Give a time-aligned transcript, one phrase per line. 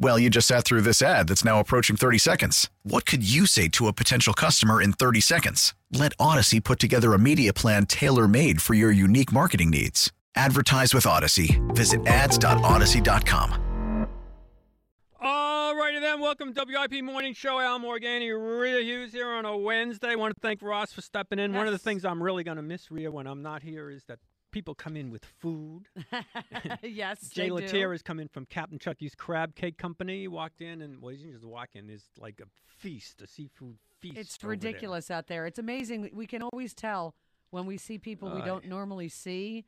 [0.00, 2.70] Well, you just sat through this ad that's now approaching 30 seconds.
[2.84, 5.74] What could you say to a potential customer in 30 seconds?
[5.90, 10.12] Let Audacy put together a media plan tailor made for your unique marketing needs.
[10.36, 11.58] Advertise with Audacy.
[11.74, 13.64] Visit ads.audacy.com.
[15.20, 17.58] All righty then, welcome to WIP Morning Show.
[17.58, 20.10] Al Morganti, Rhea Hughes here on a Wednesday.
[20.10, 21.54] I want to thank Ross for stepping in.
[21.54, 24.04] One of the things I'm really going to miss, Rhea, when I'm not here is
[24.04, 25.84] that people come in with food.
[26.82, 30.20] yes, Jay Latier is coming from Captain Chucky's Crab Cake Company.
[30.20, 31.86] He walked in and, well, he didn't just walk in.
[31.86, 34.16] There's like a feast, a seafood feast.
[34.16, 34.70] It's over there.
[34.70, 35.46] ridiculous out there.
[35.46, 36.10] It's amazing.
[36.12, 37.14] We can always tell
[37.50, 39.64] when we see people we don't normally see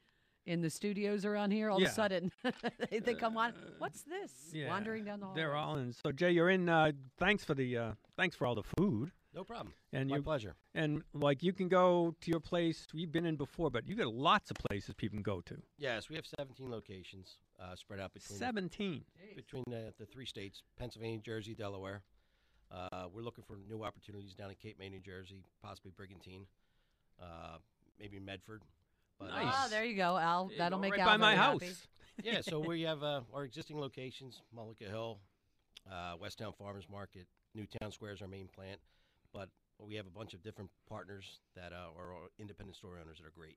[0.46, 1.70] in the studios around here.
[1.70, 1.86] All Yeah.
[1.86, 2.32] Uh, of a sudden,
[2.90, 3.52] they, they come on.
[3.78, 4.32] What's this?
[4.52, 5.34] Yeah, Wandering down the hall.
[5.34, 5.92] They're all in.
[5.92, 6.68] So Jay, you're in.
[6.68, 9.12] Uh, thanks for the uh, thanks for all the food.
[9.34, 9.72] No problem.
[9.92, 10.54] And My you, pleasure.
[10.74, 12.86] And like you can go to your place.
[12.92, 15.56] You've been in before, but you got lots of places people can go to.
[15.78, 19.04] Yes, we have 17 locations uh, spread out between Seventeen.
[19.36, 22.02] between the, the three states: Pennsylvania, Jersey, Delaware.
[22.72, 26.46] Uh, we're looking for new opportunities down in Cape May, New Jersey, possibly Brigantine,
[27.20, 27.58] uh,
[27.98, 28.62] maybe Medford.
[29.18, 30.46] But, uh, Ah, there you go, Al.
[30.48, 31.60] There That'll go, make right Al by my very house.
[31.60, 31.74] happy.
[32.24, 35.18] yeah, so we have uh, our existing locations: Mullica Hill,
[35.90, 38.80] uh, Westtown Farmers Market, Newtown Square is our main plant,
[39.32, 43.26] but we have a bunch of different partners that uh, are independent store owners that
[43.26, 43.56] are great.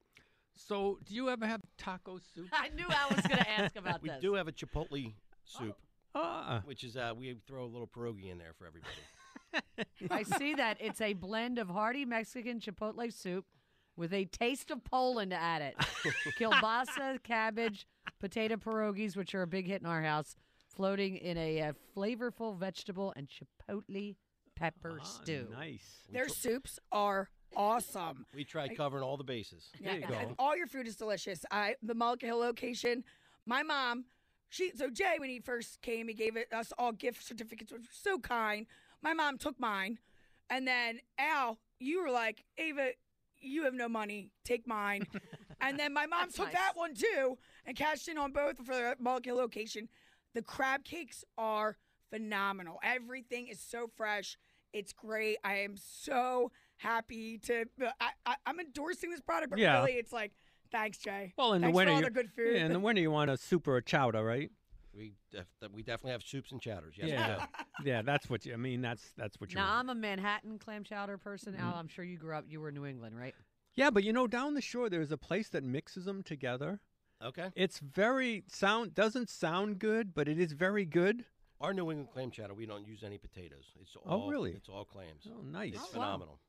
[0.56, 2.48] So, do you ever have taco soup?
[2.54, 4.04] I knew I was going to ask about this.
[4.04, 4.22] We this.
[4.22, 5.76] do have a Chipotle soup,
[6.16, 8.92] Ah, which is uh, we throw a little pierogi in there for everybody.
[10.12, 13.46] I see that it's a blend of hearty Mexican chipotle soup
[13.96, 15.76] with a taste of Poland at it.
[16.40, 17.86] Kielbasa, cabbage,
[18.20, 20.36] potato pierogies, which are a big hit in our house,
[20.76, 24.16] floating in a uh, flavorful vegetable and chipotle
[24.64, 25.48] pepper ah, stew.
[25.52, 26.04] Nice.
[26.12, 28.26] Their soups are awesome.
[28.34, 29.70] We try covering all the bases.
[29.82, 30.36] There you go.
[30.40, 31.46] all your food is delicious.
[31.52, 33.04] I the Mullica Hill location.
[33.46, 34.06] My mom,
[34.50, 37.82] she so Jay when he first came, he gave it, us all gift certificates, which
[37.82, 38.66] was so kind.
[39.02, 40.00] My mom took mine,
[40.50, 42.92] and then Al, you were like, Ava,
[43.42, 45.06] you have no money, take mine.
[45.62, 46.54] and then my mom That's took nice.
[46.54, 49.90] that one too and cashed in on both for the Mullica Hill location.
[50.34, 51.76] The crab cakes are
[52.14, 52.80] phenomenal.
[52.84, 54.38] Everything is so fresh.
[54.74, 55.38] It's great.
[55.44, 57.66] I am so happy to.
[58.02, 59.78] I, I, I'm endorsing this product, but Yeah.
[59.80, 60.32] really, it's like,
[60.72, 61.34] thanks, Jay.
[61.38, 62.56] Well, in the winter, for all you- the good food.
[62.58, 64.52] Yeah, in the winter, you want a soup or a chowder, right?
[64.96, 66.94] We def- we definitely have soups and chowders.
[66.98, 67.90] Yes, yeah, we do.
[67.90, 68.02] yeah.
[68.04, 68.54] That's what you.
[68.54, 69.56] I mean, that's that's what you.
[69.56, 69.90] Now, want.
[69.90, 71.54] I'm a Manhattan clam chowder person.
[71.54, 71.64] Mm-hmm.
[71.64, 73.34] Al, I'm sure you grew up, you were in New England, right?
[73.74, 76.80] Yeah, but you know, down the shore, there's a place that mixes them together.
[77.24, 77.50] Okay.
[77.56, 81.26] It's very sound doesn't sound good, but it is very good.
[81.62, 83.66] Our New England clam chowder, we don't use any potatoes.
[83.82, 84.52] It's Oh, all really?
[84.52, 85.28] It's all clams.
[85.28, 85.74] Oh, nice.
[85.74, 85.92] It's Oh, wow.
[85.94, 86.40] phenomenal.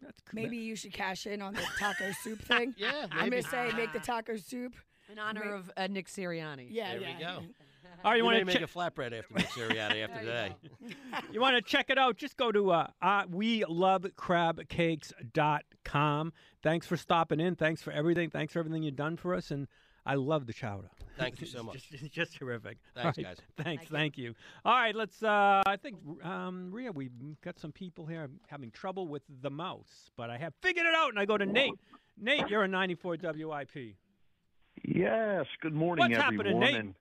[0.00, 0.40] That's cool.
[0.42, 2.74] Maybe you should cash in on the taco soup thing.
[2.78, 4.74] Yeah, I'm gonna say make the taco soup.
[5.10, 6.68] In honor Make- of uh, Nick Sirianni.
[6.70, 7.42] Yeah, There we go.
[8.04, 8.62] All right, you we want to make check?
[8.62, 10.94] a flatbread after Nick Sirianni after There you today.
[11.32, 12.16] you want to check it out?
[12.16, 16.32] Just go to uh, uh, we love crabcakes.com.
[16.62, 17.56] Thanks for stopping in.
[17.56, 18.30] Thanks for everything.
[18.30, 19.66] Thanks for everything you've done for us, and
[20.06, 20.90] I love the chowder.
[21.20, 21.88] Thank you so much.
[21.90, 22.78] Just, it's just terrific.
[22.94, 23.36] Thanks, right, guys.
[23.56, 23.96] Thanks, Thank you.
[23.96, 24.34] thank you.
[24.64, 25.22] All right, let's.
[25.22, 27.10] Uh, I think, um, Rhea, we've
[27.42, 31.10] got some people here having trouble with the mouse, but I have figured it out,
[31.10, 31.74] and I go to Nate.
[32.20, 33.96] Nate, you're a 94 WIP.
[34.84, 35.46] Yes.
[35.60, 36.46] Good morning, What's everyone.
[36.46, 36.74] happening, Nate?
[36.76, 36.94] And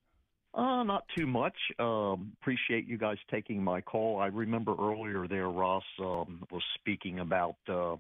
[0.54, 1.56] uh, not too much.
[1.78, 4.20] Um, appreciate you guys taking my call.
[4.20, 7.96] I remember earlier there, Ross um, was speaking about, uh,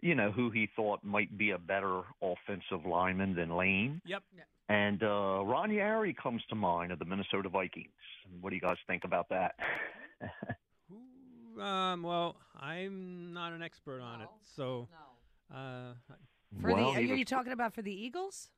[0.00, 4.00] you know, who he thought might be a better offensive lineman than Lane.
[4.06, 4.22] Yep.
[4.72, 7.88] And uh, Ron Yary comes to mind of the Minnesota Vikings.
[8.40, 9.54] What do you guys think about that?
[11.60, 14.88] Um, well, I'm not an expert on it, so.
[15.50, 15.54] No.
[15.54, 15.92] Uh,
[16.62, 18.48] For Well, the, are he you talking about for the Eagles?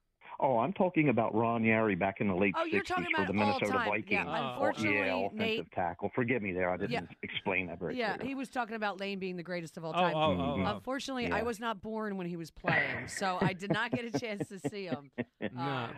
[0.40, 3.24] Oh, I'm talking about Ron Yary back in the late Oh, you're 60s talking for
[3.26, 3.88] the Minnesota all-time.
[3.88, 4.10] Vikings.
[4.10, 5.72] Yeah, Oh, unfortunately, yeah, offensive Nate.
[5.72, 6.10] tackle.
[6.14, 6.70] Forgive me there.
[6.70, 7.00] I didn't Yeah.
[7.22, 8.28] explain that very Yeah, clearly.
[8.28, 10.14] he was talking about Lane being the greatest of all oh, time.
[10.16, 10.66] oh, oh, Mhm.
[10.66, 10.74] oh.
[10.76, 14.18] Unfortunately, I was not born when he was playing, so I did not get a
[14.18, 15.10] chance to see him.
[15.52, 15.60] No.
[15.60, 15.88] Uh,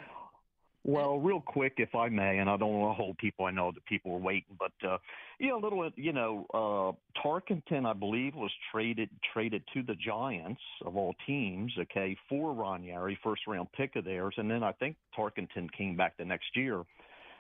[0.86, 3.44] Well, real quick, if I may, and I don't want to hold people.
[3.44, 4.98] I know that people are waiting, but uh,
[5.40, 5.90] yeah, a little.
[5.96, 11.72] You know, uh, Tarkenton, I believe, was traded traded to the Giants of all teams.
[11.76, 16.16] Okay, for Ranieri, first round pick of theirs, and then I think Tarkenton came back
[16.18, 16.84] the next year.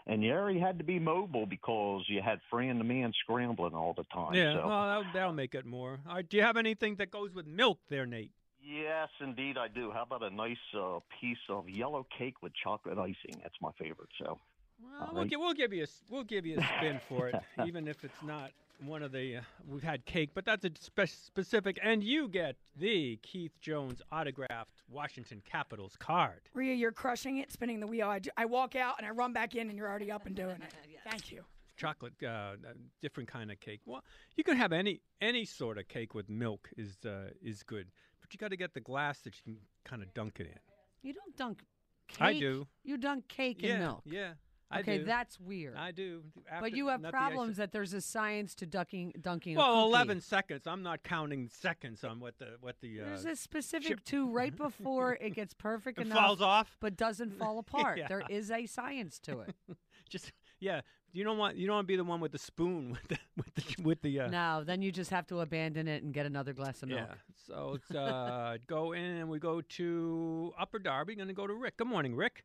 [0.08, 4.04] And Yary had to be mobile because you had Fran the man scrambling all the
[4.12, 4.34] time.
[4.34, 4.68] Yeah, so.
[4.68, 5.98] well, that'll, that'll make it more.
[6.08, 8.30] All right, do you have anything that goes with milk there, Nate?
[8.66, 9.92] Yes, indeed, I do.
[9.92, 13.38] How about a nice uh, piece of yellow cake with chocolate icing?
[13.42, 14.08] That's my favorite.
[14.18, 14.38] So,
[14.82, 15.30] Well, All we'll, right.
[15.30, 17.36] gi- we'll give you a, s- we'll give you a spin for it,
[17.66, 18.50] even if it's not
[18.84, 21.78] one of the uh, we've had cake, but that's a spe- specific.
[21.82, 26.40] And you get the Keith Jones autographed Washington Capitals card.
[26.52, 28.08] Rhea, you're crushing it, spinning the wheel.
[28.08, 30.34] I, do- I walk out and I run back in, and you're already up and
[30.34, 30.74] doing it.
[31.08, 31.44] Thank you.
[31.76, 32.54] chocolate, uh, uh,
[33.00, 33.80] different kind of cake.
[33.86, 34.02] Well,
[34.36, 37.88] you can have any any sort of cake with milk is uh, is good,
[38.26, 40.58] but you got to get the glass that you can kind of dunk it in.
[41.02, 41.62] You don't dunk
[42.08, 42.20] cake.
[42.20, 42.66] I do.
[42.82, 44.02] You dunk cake yeah, in milk.
[44.04, 44.32] Yeah,
[44.70, 45.04] I okay, do.
[45.04, 45.76] that's weird.
[45.76, 46.22] I do.
[46.60, 49.56] but you have not the problems that there's a science to ducking dunking.
[49.56, 50.66] a Well, eleven seconds.
[50.66, 53.00] I'm not counting seconds on what the what the.
[53.00, 56.76] Uh, There's a specific chip- to right before it gets perfect It enough, falls off?
[56.80, 57.98] but doesn't fall apart.
[57.98, 58.08] Yeah.
[58.08, 59.54] There is a science to it.
[60.08, 60.80] just yeah.
[61.12, 63.18] You don't want you don't want to be the one with the spoon with the
[63.36, 64.20] with the with the.
[64.20, 67.08] Uh, no, then you just have to abandon it and get another glass of milk.
[67.08, 67.14] Yeah.
[67.46, 71.14] So it's uh, go in and we go to Upper Darby.
[71.14, 71.78] Going to go to Rick.
[71.78, 72.44] Good morning, Rick.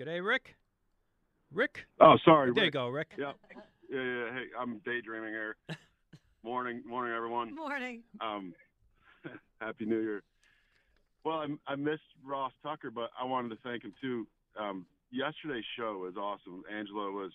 [0.00, 0.56] G'day, Rick.
[1.52, 1.86] Rick.
[2.00, 2.52] Oh, sorry.
[2.54, 3.12] There you go, Rick.
[3.18, 3.36] Yep.
[3.90, 4.32] Yeah, yeah.
[4.32, 5.56] Hey, I'm daydreaming here.
[6.42, 7.54] morning, morning, everyone.
[7.54, 8.02] Morning.
[8.20, 8.54] Um,
[9.60, 10.22] happy New Year.
[11.24, 14.26] Well, I, I missed Ross Tucker, but I wanted to thank him too.
[14.58, 16.62] Um, yesterday's show was awesome.
[16.72, 17.32] Angelo was,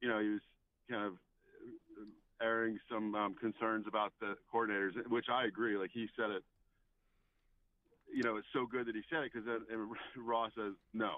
[0.00, 0.40] you know, he was
[0.90, 1.14] kind of
[2.42, 5.76] airing some um, concerns about the coordinators, which I agree.
[5.76, 6.42] Like he said it.
[8.14, 9.88] You know, it's so good that he said it because then
[10.24, 11.16] Ross says no.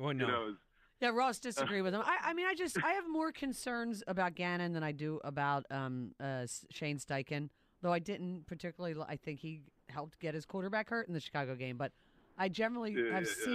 [0.00, 0.26] Oh no.
[0.26, 0.56] You know, it's-
[1.00, 2.02] Yeah, Ross disagree with him.
[2.04, 5.66] I, I mean, I just I have more concerns about Gannon than I do about
[5.70, 7.48] um, uh, Shane Steichen.
[7.82, 9.60] Though I didn't particularly, I think he
[9.90, 11.76] helped get his quarterback hurt in the Chicago game.
[11.76, 11.92] But
[12.38, 13.54] I generally Yeah, have yeah, yeah.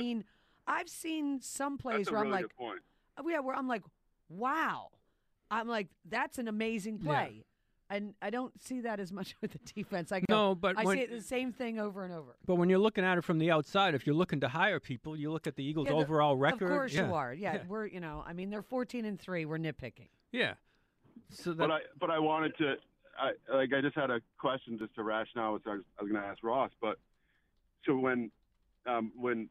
[0.67, 2.79] Seen, I've seen some plays that's a where really I'm like, good point.
[3.17, 3.83] uh, yeah, where I'm like,
[4.29, 4.89] wow,
[5.51, 7.05] I'm like, that's an amazing Yeah.
[7.11, 7.45] play.
[7.91, 10.11] And I don't see that as much with the defense.
[10.11, 12.35] I go, No, but I when- see it the same thing over and over.
[12.45, 15.15] But when you're looking at it from the outside, if you're looking to hire people,
[15.17, 16.65] you look at the Eagles' Yeah, the- overall record.
[16.65, 17.07] Of course yeah.
[17.07, 17.33] you are.
[17.33, 19.45] Yeah, we're you know, I mean, they're 14 and three.
[19.45, 20.09] We're nitpicking.
[20.31, 20.53] Yeah.
[21.31, 22.75] So that, but I but I wanted to
[23.19, 26.11] I like I just had a question just to rationale which I was, I was
[26.11, 26.71] going to ask Ross.
[26.79, 26.97] But
[27.85, 28.29] so when
[28.85, 29.49] um, when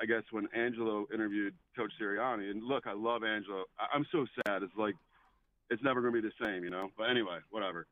[0.00, 3.64] I guess when Angelo interviewed Coach Sirianni, and look, I love Angelo.
[3.78, 4.62] I, I'm so sad.
[4.62, 4.94] It's like
[5.70, 6.90] it's never going to be the same, you know.
[6.98, 7.86] But anyway, whatever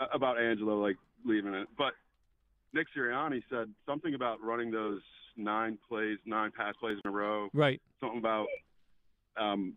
[0.00, 1.68] uh, about Angelo like leaving it.
[1.76, 1.94] But
[2.72, 5.00] Nick Sirianni said something about running those
[5.36, 7.48] nine plays, nine pass plays in a row.
[7.54, 7.80] Right.
[8.00, 8.46] Something about
[9.40, 9.74] um,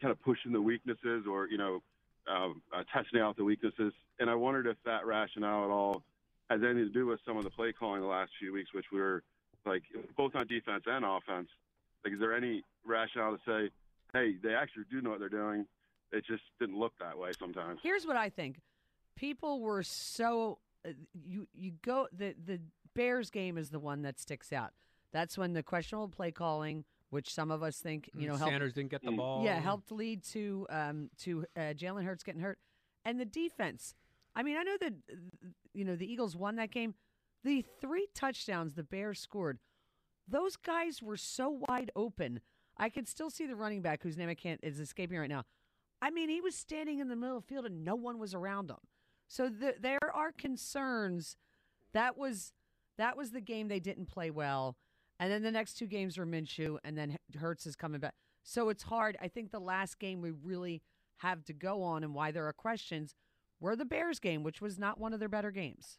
[0.00, 1.82] kind of pushing the weaknesses or you know
[2.30, 3.92] um, uh, testing out the weaknesses.
[4.20, 6.02] And I wondered if that rationale at all
[6.50, 8.86] has anything to do with some of the play calling the last few weeks, which
[8.92, 9.22] we were
[9.68, 9.82] like
[10.16, 11.48] both on defense and offense.
[12.04, 13.70] Like, is there any rationale to say,
[14.12, 15.66] hey, they actually do know what they're doing?
[16.12, 17.80] It just didn't look that way sometimes.
[17.82, 18.60] Here's what I think:
[19.16, 22.60] people were so uh, you you go the the
[22.94, 24.70] Bears game is the one that sticks out.
[25.12, 28.72] That's when the questionable play calling, which some of us think you know helped, Sanders
[28.72, 29.44] didn't get the ball.
[29.44, 32.58] yeah helped lead to um to uh, Jalen Hurts getting hurt,
[33.04, 33.94] and the defense.
[34.34, 36.94] I mean, I know that uh, you know the Eagles won that game.
[37.44, 39.58] The three touchdowns the Bears scored,
[40.26, 42.40] those guys were so wide open.
[42.76, 45.44] I can still see the running back whose name I can't is escaping right now.
[46.00, 48.34] I mean, he was standing in the middle of the field and no one was
[48.34, 48.76] around him.
[49.26, 51.36] So th- there are concerns.
[51.92, 52.52] That was
[52.96, 54.76] that was the game they didn't play well,
[55.20, 58.14] and then the next two games were Minshew, and then Hurts is coming back.
[58.42, 59.16] So it's hard.
[59.22, 60.82] I think the last game we really
[61.18, 63.14] have to go on, and why there are questions,
[63.60, 65.98] were the Bears game, which was not one of their better games.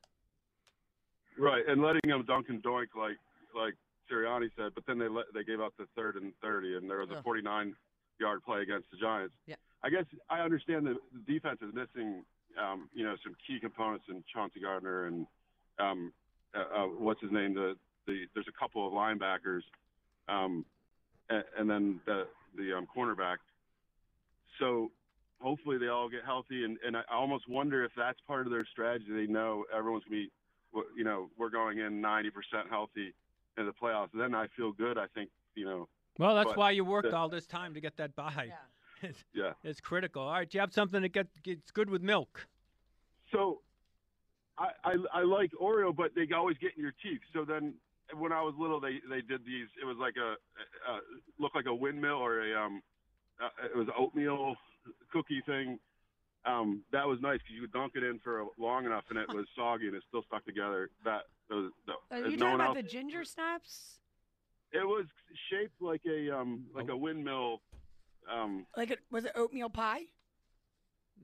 [1.39, 3.17] Right, and letting them dunk and doink like
[3.55, 3.73] like
[4.11, 6.99] Sirianni said, but then they let they gave up the third and thirty, and there
[6.99, 7.73] was a 49
[8.19, 9.33] yard play against the Giants.
[9.47, 9.55] Yeah.
[9.83, 12.23] I guess I understand that the defense is missing,
[12.61, 15.25] um, you know, some key components in Chauncey Gardner and
[15.79, 16.11] um,
[16.53, 17.53] uh, uh, what's his name?
[17.53, 19.61] The the there's a couple of linebackers,
[20.27, 20.65] um,
[21.29, 22.27] and, and then the
[22.57, 23.37] the um, cornerback.
[24.59, 24.91] So
[25.39, 28.65] hopefully they all get healthy, and and I almost wonder if that's part of their
[28.71, 29.05] strategy.
[29.09, 30.31] They know everyone's gonna be,
[30.95, 32.31] you know, we're going in 90%
[32.69, 33.13] healthy
[33.57, 34.09] in the playoffs.
[34.13, 34.97] Then I feel good.
[34.97, 35.87] I think, you know.
[36.17, 38.51] Well, that's why you worked the- all this time to get that bye.
[39.01, 39.53] It's, Yeah.
[39.63, 40.23] it's critical.
[40.23, 42.45] All right, you have something that get, gets good with milk.
[43.31, 43.61] So
[44.57, 47.21] I, I I like Oreo, but they always get in your teeth.
[47.31, 47.75] So then
[48.13, 49.67] when I was little, they they did these.
[49.81, 50.31] It was like a,
[50.91, 50.99] uh
[51.39, 52.81] looked like a windmill or a um,
[53.41, 54.55] uh, it was oatmeal
[55.13, 55.79] cookie thing.
[56.45, 59.27] Um, that was nice because you could dunk it in for long enough and it
[59.27, 60.89] was soggy and it still stuck together.
[61.03, 63.99] That was the, Are you no talking one about else, the ginger snaps?
[64.71, 65.05] It was
[65.51, 67.61] shaped like a um like a windmill.
[68.31, 70.01] Um, Like, it, was it oatmeal pie?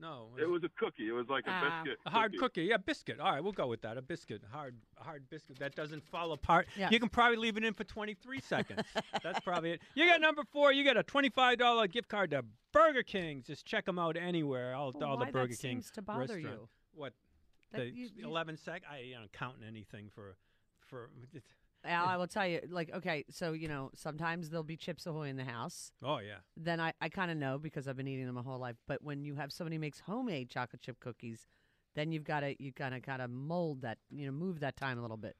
[0.00, 1.08] No, it was a cookie.
[1.08, 1.80] It was like a Ah.
[1.82, 1.98] biscuit.
[2.06, 3.18] A hard cookie, yeah, biscuit.
[3.18, 3.96] All right, we'll go with that.
[3.96, 6.68] A biscuit, hard, hard biscuit that doesn't fall apart.
[6.76, 6.90] Yeah.
[6.90, 8.82] You can probably leave it in for 23 seconds.
[9.22, 9.82] That's probably it.
[9.94, 10.72] You got number four.
[10.72, 13.42] You got a $25 gift card to Burger King.
[13.46, 14.74] Just check them out anywhere.
[14.74, 16.44] All, Well, all why the that Burger King seems to bother restaurant.
[16.44, 16.68] you?
[16.92, 17.14] What?
[17.72, 18.82] That The you- you- 11 sec?
[18.90, 20.36] I you know counting anything for,
[20.88, 21.10] for.
[21.86, 25.28] Al, I will tell you, like, okay, so you know, sometimes there'll be Chips Ahoy
[25.28, 25.92] in the house.
[26.02, 26.38] oh yeah.
[26.56, 28.76] Then I, I kind of know because I've been eating them my whole life.
[28.86, 31.46] But when you have somebody makes homemade chocolate chip cookies,
[31.94, 34.76] then you've got to you kind of kind of mold that, you know, move that
[34.76, 35.36] time a little bit.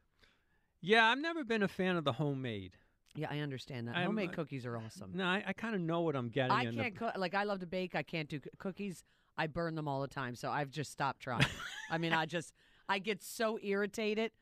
[0.80, 2.76] Yeah, I've never been a fan of the homemade.
[3.14, 3.96] Yeah, I understand that.
[3.96, 5.12] I'm, homemade uh, cookies are awesome.
[5.14, 6.52] No, I, I kind of know what I'm getting.
[6.52, 7.12] I can't cook.
[7.16, 7.94] Like I love to bake.
[7.94, 9.04] I can't do cookies.
[9.38, 10.34] I burn them all the time.
[10.34, 11.46] So I've just stopped trying.
[11.90, 12.52] I mean, I just
[12.88, 14.32] I get so irritated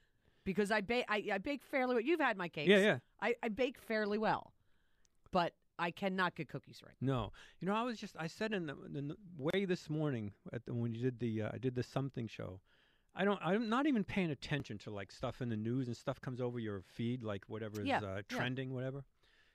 [0.44, 1.04] because I bake.
[1.08, 2.04] I, I bake fairly well.
[2.04, 2.68] You've had my cakes.
[2.68, 2.98] Yeah, yeah.
[3.20, 4.52] I, I bake fairly well,
[5.30, 6.94] but I cannot get cookies right.
[7.00, 10.32] No, you know, I was just I said in the, in the way this morning
[10.52, 12.60] at the, when you did the uh, I did the something show.
[13.16, 13.38] I don't.
[13.44, 16.58] I'm not even paying attention to like stuff in the news and stuff comes over
[16.58, 18.22] your feed, like whatever is Yeah, uh, yeah.
[18.28, 19.04] trending, whatever.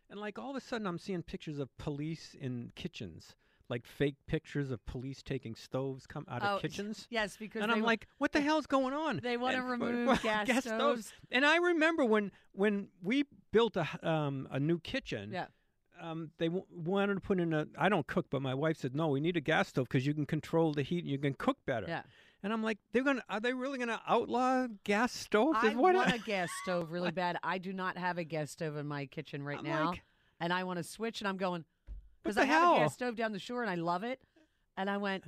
[0.10, 3.36] And like all of a sudden, I'm seeing pictures of police in kitchens,
[3.70, 7.08] like fake pictures of police taking stoves come out of Oh, kitchens.
[7.10, 9.20] Yes, because and they I'm wa- like, what the hell's going on?
[9.24, 11.14] They want to And- remove gas, stoves.
[11.32, 15.32] And I remember when when we built a h- um, a new kitchen.
[15.32, 15.46] Yeah.
[16.02, 17.68] Um, they w- wanted to put in a.
[17.78, 19.10] I don't cook, but my wife said no.
[19.10, 21.58] We need a gas stove because you can control the heat and you can cook
[21.66, 21.88] better.
[21.90, 22.04] Yeah.
[22.42, 23.22] And I'm like, they're gonna.
[23.30, 25.60] Are they really gonna outlaw gas stoves?
[25.62, 27.38] I Is what want a gas stove really bad.
[27.44, 30.02] I do not have a gas stove in my kitchen right I'm now, like-
[30.40, 31.20] and I want to switch.
[31.20, 31.66] And I'm going
[32.24, 32.76] because I have a hell?
[32.78, 34.20] gas stove down the shore and I love it.
[34.78, 35.24] And I went,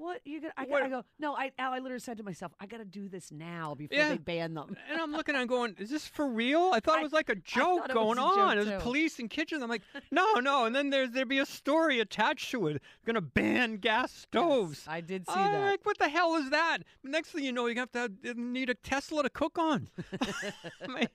[0.00, 2.52] "What you gonna?" I, What- I go, "No." I Al, I literally said to myself,
[2.60, 4.08] "I got to do this now before Yeah.
[4.10, 6.70] they ban them." and I'm looking, I'm going, is this for real?
[6.72, 8.58] I thought I- it was like a joke going a on.
[8.58, 9.62] It was police in kitchens.
[9.62, 10.64] I'm like, no, no.
[10.64, 12.82] And then there's there'd be a story attached to it.
[13.04, 14.84] Going to ban gas stoves.
[14.88, 15.60] I did see I'm that.
[15.70, 16.78] like, what the hell is that?
[17.04, 19.88] Next thing you know, you have to have, need a Tesla to cook on.
[20.82, 21.08] I mean,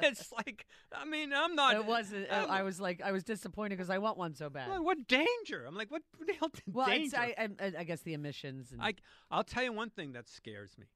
[0.00, 1.74] it's like, I mean, I'm not.
[1.76, 2.30] it wasn't.
[2.30, 4.68] I'm- I was like, I was disappointed because I want one so bad.
[4.68, 5.64] Like, what danger?
[5.66, 6.50] I'm like, what the hell?
[6.72, 7.16] Well, danger?
[7.16, 8.72] I, I, I guess the emissions.
[8.72, 8.94] And, I,
[9.30, 10.86] I'll tell you one thing that scares me.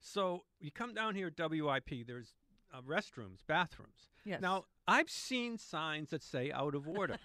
[0.00, 2.32] So you come down here at WIP, there's
[2.72, 4.08] uh, restrooms, bathrooms.
[4.24, 4.40] Yes.
[4.40, 7.16] Now, I've seen signs that say out of order.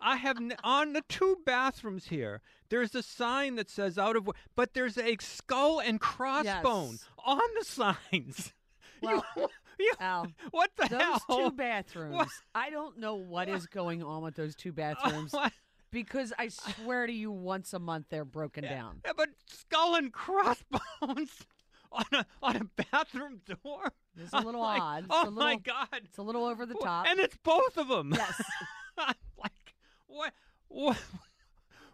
[0.00, 2.40] I have n- on the two bathrooms here.
[2.68, 7.04] There's a sign that says out of order, but there's a skull and crossbone Yes.
[7.24, 8.52] on the signs.
[9.00, 9.46] Well, you,
[9.78, 10.98] you, Al, what the hell?
[10.98, 11.50] those hell?
[11.50, 12.28] two bathrooms.
[12.52, 15.52] I don't know what is going on with those two bathrooms What?
[15.90, 19.00] Because I swear to you, once a month they're broken down.
[19.04, 21.46] Yeah, but skull and crossbones
[21.92, 23.92] on a on a bathroom door.
[24.16, 25.04] It's a little oh like, odd.
[25.04, 26.00] It's oh a my god!
[26.04, 27.06] It's a little over the top.
[27.08, 28.12] And it's both of them.
[28.14, 28.42] Yes.
[28.98, 29.74] I'm like,
[30.06, 30.32] what?
[30.68, 30.98] What?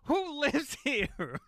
[0.05, 1.41] Who lives here?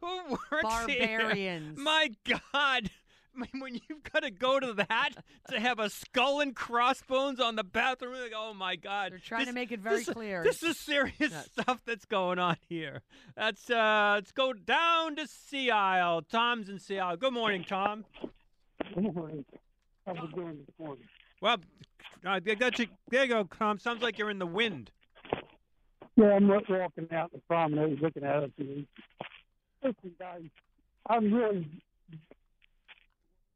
[0.00, 1.18] Who works here?
[1.18, 1.78] Barbarians.
[1.78, 2.90] My God.
[3.36, 5.10] I mean, when you've got to go to that
[5.50, 9.12] to have a skull and crossbones on the bathroom, like, oh my God!
[9.12, 10.42] They're trying to make it very this- clear.
[10.44, 11.48] This is serious Yes.
[11.58, 13.02] stuff that's going on here.
[13.36, 16.22] That's uh, let's go down to Sea Isle.
[16.22, 17.16] Tom's in Sea Isle.
[17.16, 18.04] Good morning, Tom.
[18.94, 19.44] Good morning.
[20.06, 21.04] How's it going this morning?
[21.40, 21.56] Well,
[22.26, 22.86] uh, got you.
[23.08, 23.78] There you go, Tom.
[23.78, 24.90] Sounds like you're in the wind.
[26.16, 28.52] Yeah, I'm wa- walking out the promenade looking at it.
[28.58, 28.86] and-
[29.82, 30.42] Listen, guys,
[31.08, 31.66] I'm really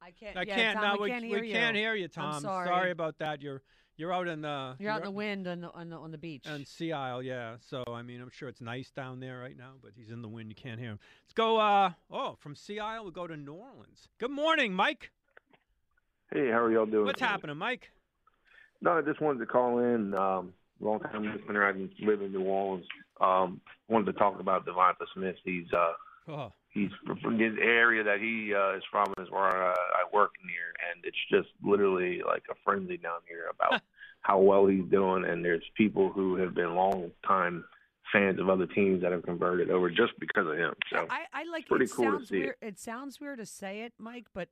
[0.06, 0.36] I can't.
[0.36, 0.78] I yeah, can't.
[0.78, 1.52] Tom, no, we can't hear we you.
[1.52, 2.36] can't hear you, Tom.
[2.36, 2.92] I'm sorry.
[2.92, 3.42] about that.
[3.42, 3.60] You're
[3.96, 6.18] you're out in the You're out in the wind on the, on the, on the
[6.18, 6.46] beach.
[6.46, 7.56] on Sea Isle, yeah.
[7.60, 10.28] So I mean, I'm sure it's nice down there right now, but he's in the
[10.28, 10.48] wind.
[10.48, 11.00] You can't hear him.
[11.24, 11.58] Let's go.
[11.58, 14.08] Uh, oh, from Sea Isle, we go to New Orleans.
[14.18, 15.10] Good morning, Mike.
[16.32, 17.06] Hey, how are y'all doing?
[17.06, 17.90] What's happening, Mike?
[18.80, 20.14] No, I just wanted to call in.
[20.14, 21.66] Um, long time listener.
[21.66, 21.72] I
[22.04, 22.86] live in New Orleans.
[23.20, 25.36] Um, wanted to talk about Devonta Smith.
[25.44, 25.92] He's uh,
[26.28, 26.90] Oh, he's
[27.22, 31.02] from the area that he uh, is from is where uh, I work near, and
[31.04, 33.80] it's just literally like a frenzy down here about
[34.20, 35.24] how well he's doing.
[35.24, 37.64] And there's people who have been long time
[38.12, 40.74] fans of other teams that have converted over just because of him.
[40.92, 41.92] So I, I like pretty it.
[41.92, 42.40] cool to see it.
[42.40, 42.54] weird.
[42.60, 42.78] It.
[42.78, 44.48] sounds weird to say it, Mike, but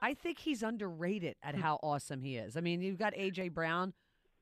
[0.00, 2.56] I think he's underrated at how awesome he is.
[2.56, 3.92] I mean, you've got AJ Brown,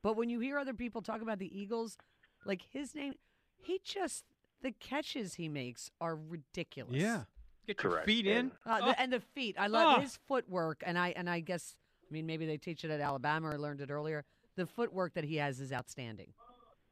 [0.01, 1.97] but when you hear other people talk about the Eagles,
[2.45, 3.13] like his name,
[3.57, 4.23] he just
[4.61, 6.95] the catches he makes are ridiculous.
[6.95, 7.23] yeah.
[7.67, 8.51] Get your feet in.
[8.65, 9.55] Uh, Oh, the, and the feet.
[9.59, 10.01] I love Oh.
[10.01, 11.75] his footwork, and I and I guess
[12.09, 14.25] I mean, maybe they teach it at Alabama or learned it earlier.
[14.55, 16.33] The footwork that he has is outstanding.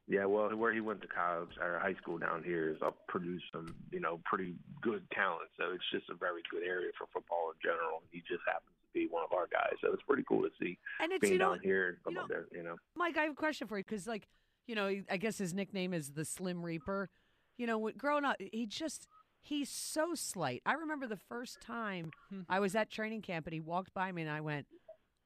[0.07, 3.45] Yeah, well, where he went to college or high school down here is uh, produced
[3.51, 5.49] some, you know, pretty good talent.
[5.57, 8.03] So it's just a very good area for football in general.
[8.11, 10.77] He just happens to be one of our guys, so it's pretty cool to see
[11.01, 12.75] And it's, being you know, down here, some of there, you know.
[12.95, 14.27] Mike, I have a question for you because, like,
[14.67, 17.09] you know, I guess his nickname is the Slim Reaper.
[17.57, 19.07] You know, when- growing up, he just
[19.41, 20.61] he's so slight.
[20.65, 22.11] I remember the first time
[22.49, 24.67] I was at training camp and he walked by me and I went,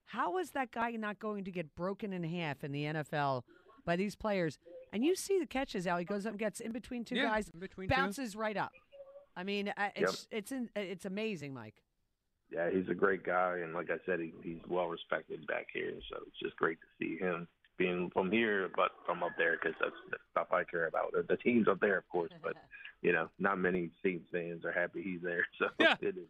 [0.06, 3.44] "How is that guy not going to get broken in half in the NFL
[3.86, 4.60] by these players?"
[4.94, 7.24] And you see the catches how he goes up and gets in between two Yeah,
[7.30, 7.96] guys, in between two.
[7.96, 8.72] bounces right up.
[9.36, 11.82] I mean, uh, it's it's in, it's amazing, Mike.
[12.52, 15.94] Yeah, he's a great guy, and like I said, he, he's well respected back here.
[16.10, 17.48] So it's just great to see him
[17.82, 21.12] being from here, but from up there, because that's the stuff I care about.
[21.14, 22.54] The, the team's up there, of course, but
[23.02, 25.46] you know, not many Saints fans are happy he's there.
[25.60, 25.96] So Yeah.
[26.02, 26.28] it is.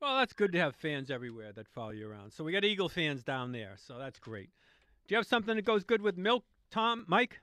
[0.00, 2.32] Well, that's good to have fans everywhere that follow you around.
[2.32, 4.50] So we got Eagle fans down there, so that's great.
[5.08, 7.40] Do you have something that goes good with milk, Tom, Mike?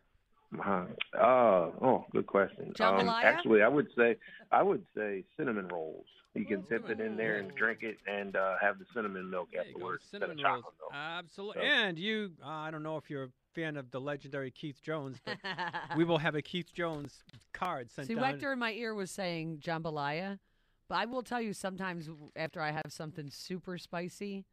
[0.57, 0.85] Uh,
[1.17, 2.73] uh, oh, good question.
[2.81, 4.17] Um, actually, I would say
[4.51, 6.05] I would say cinnamon rolls.
[6.33, 9.49] You can dip it in there and drink it, and uh, have the cinnamon milk
[9.57, 10.57] afterwards instead of Cinnamon rolls.
[10.63, 10.91] chocolate milk.
[10.93, 11.61] Absolutely.
[11.63, 14.81] So- And you, uh, I don't know if you're a fan of the legendary Keith
[14.81, 15.37] Jones, but
[15.97, 18.23] we will have a Keith Jones card sent See, down.
[18.23, 20.39] Wector in my ear was saying jambalaya,
[20.87, 24.45] but I will tell you sometimes after I have something super spicy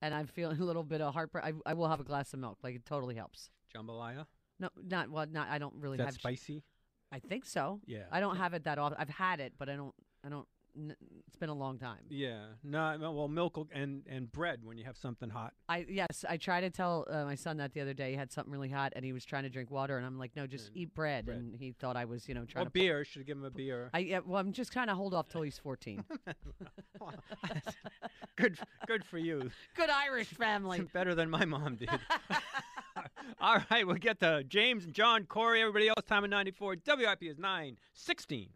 [0.00, 2.40] and I'm feeling a little bit of heartburn, I, I will have a glass of
[2.40, 2.58] milk.
[2.62, 3.50] Like it totally helps.
[3.74, 4.26] Jambalaya?
[4.60, 5.26] No, not well.
[5.30, 6.64] Not I don't really Is that have spicy?
[7.12, 7.80] I think so.
[7.86, 8.04] Yeah.
[8.10, 8.98] I don't have it that often.
[9.00, 9.94] I've had it, but I don't.
[10.24, 10.46] I don't.
[10.76, 10.94] N-
[11.26, 11.98] it's been a long time.
[12.08, 12.38] Yeah.
[12.62, 15.52] No, well, milk and, and bread when you have something hot.
[15.68, 18.10] I yes, I tried to tell uh, my son that the other day.
[18.10, 20.34] He had something really hot, and he was trying to drink water, and I'm like,
[20.36, 21.28] no, just eat bread.
[21.28, 22.70] And he thought I was, you know, trying Or to.
[22.70, 23.04] beer.
[23.04, 23.90] Should give him a beer.
[23.94, 26.04] I yeah, well, I'm just trying to hold off till he's 14.
[28.36, 29.50] good, good for you.
[29.76, 30.80] Good Irish family.
[30.92, 31.90] Better than my mom did.
[33.40, 36.02] All right, we'll get to James and John, Corey, everybody else.
[36.06, 36.76] Time of 94.
[36.86, 38.48] WIP is 916.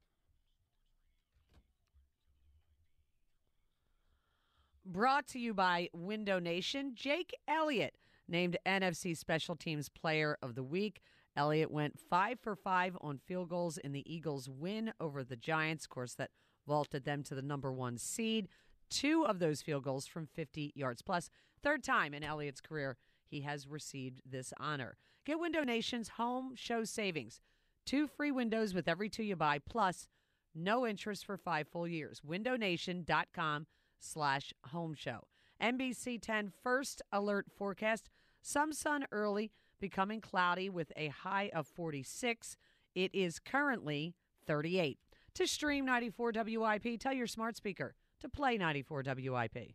[4.84, 6.92] Brought to you by Window Nation.
[6.94, 7.94] Jake Elliott
[8.26, 11.00] named NFC Special Teams Player of the Week.
[11.36, 15.84] Elliott went five for five on field goals in the Eagles' win over the Giants.
[15.84, 16.30] Of course, that
[16.66, 18.48] vaulted them to the number one seed.
[18.90, 21.30] Two of those field goals from 50 yards plus.
[21.62, 24.96] Third time in Elliott's career he has received this honor.
[25.24, 27.40] Get Window Nation's home show savings.
[27.86, 30.08] Two free windows with every two you buy, plus
[30.54, 32.20] no interest for five full years.
[32.28, 33.66] WindowNation.com
[34.02, 35.26] slash home show.
[35.62, 38.10] NBC 10 first alert forecast.
[38.42, 42.56] Some sun early, becoming cloudy with a high of 46.
[42.94, 44.14] It is currently
[44.46, 44.98] 38.
[45.34, 49.74] To stream 94 WIP, tell your smart speaker to play 94 WIP.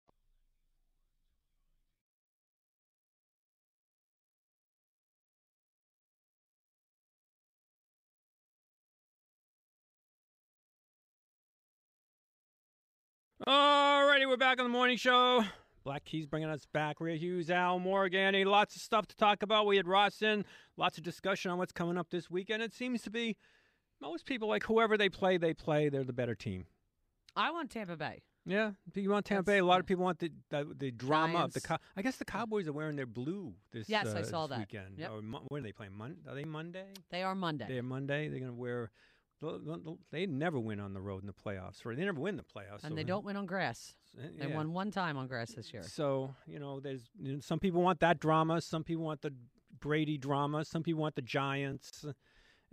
[13.47, 15.43] Alrighty, we're back on the morning show.
[15.83, 17.01] Black Keys bringing us back.
[17.01, 18.45] Rhea Hughes, Al Morganti.
[18.45, 19.65] Lots of stuff to talk about.
[19.65, 20.45] We had Ross in.
[20.77, 22.61] Lots of discussion on what's coming up this weekend.
[22.61, 23.35] It seems to be
[23.99, 25.89] most people like whoever they play, they play.
[25.89, 26.65] They're the better team.
[27.35, 28.21] I want Tampa Bay.
[28.45, 29.57] Yeah, you want Tampa Bay.
[29.57, 31.61] A lot of people want the the, the drama of the.
[31.61, 33.87] Cow- I guess the Cowboys are wearing their blue this.
[33.87, 34.05] Weekend.
[34.05, 34.59] Yes, I uh, saw that.
[34.59, 34.99] weekend.
[34.99, 35.11] Yep.
[35.11, 35.93] Or when are they playing?
[35.97, 36.85] Mon- are they Monday?
[37.09, 37.65] They are Monday.
[37.67, 38.27] They're Monday.
[38.27, 38.91] They're going to wear.
[40.11, 42.83] They never win on the road in the playoffs, or they never win the playoffs.
[42.83, 43.95] and so- they don't win on grass.
[44.37, 45.83] They won one time on grass this year.
[45.83, 48.59] So you know, there's you know, some people want that drama.
[48.61, 49.33] Some people want the
[49.79, 50.65] Brady drama.
[50.65, 52.05] Some people want the Giants.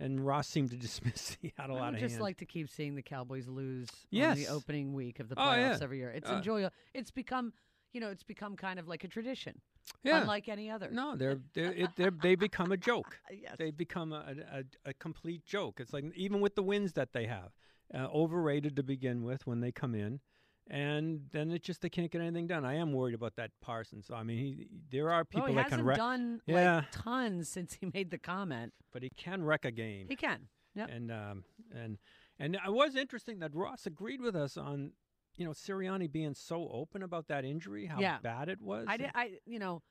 [0.00, 2.22] And Ross seemed to dismiss Seattle I out would of just hand.
[2.22, 5.78] like to keep seeing the Cowboys lose on the opening week of the Oh, playoffs
[5.78, 5.82] yeah.
[5.82, 6.10] every year.
[6.10, 6.70] It's Uh, enjoyable.
[6.94, 7.52] It's become,
[7.92, 9.60] you know, it's become kind of like a tradition,
[10.02, 10.20] Yeah.
[10.20, 10.90] unlike any other.
[10.90, 13.18] No, they're they're, it, they're they become a joke.
[13.30, 13.54] Yes.
[13.58, 15.80] They become a, a, a complete joke.
[15.80, 17.50] It's like even with the wins that they have,
[17.94, 20.20] uh, overrated to begin with when they come in,
[20.68, 22.64] and then it just they can't get anything done.
[22.64, 24.10] I am worried about that Parsons.
[24.12, 25.98] I mean, he, there are people oh, he that hasn't can wreck.
[25.98, 28.72] done yeah, like tons since he made the comment.
[28.92, 30.06] but he can wreck a game.
[30.08, 30.48] He can.
[30.74, 30.90] Yep.
[30.90, 31.98] And um and
[32.38, 34.92] and it was interesting that Ross agreed with us on.
[35.38, 38.18] You know, Sirianni being so open about that injury, how yeah.
[38.22, 38.86] bad it was.
[38.88, 39.10] I did.
[39.14, 39.82] I you know,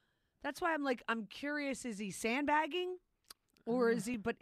[0.44, 1.86] that's why I'm like I'm curious.
[1.86, 2.98] Is he sandbagging,
[3.66, 4.18] or is he?
[4.18, 4.36] But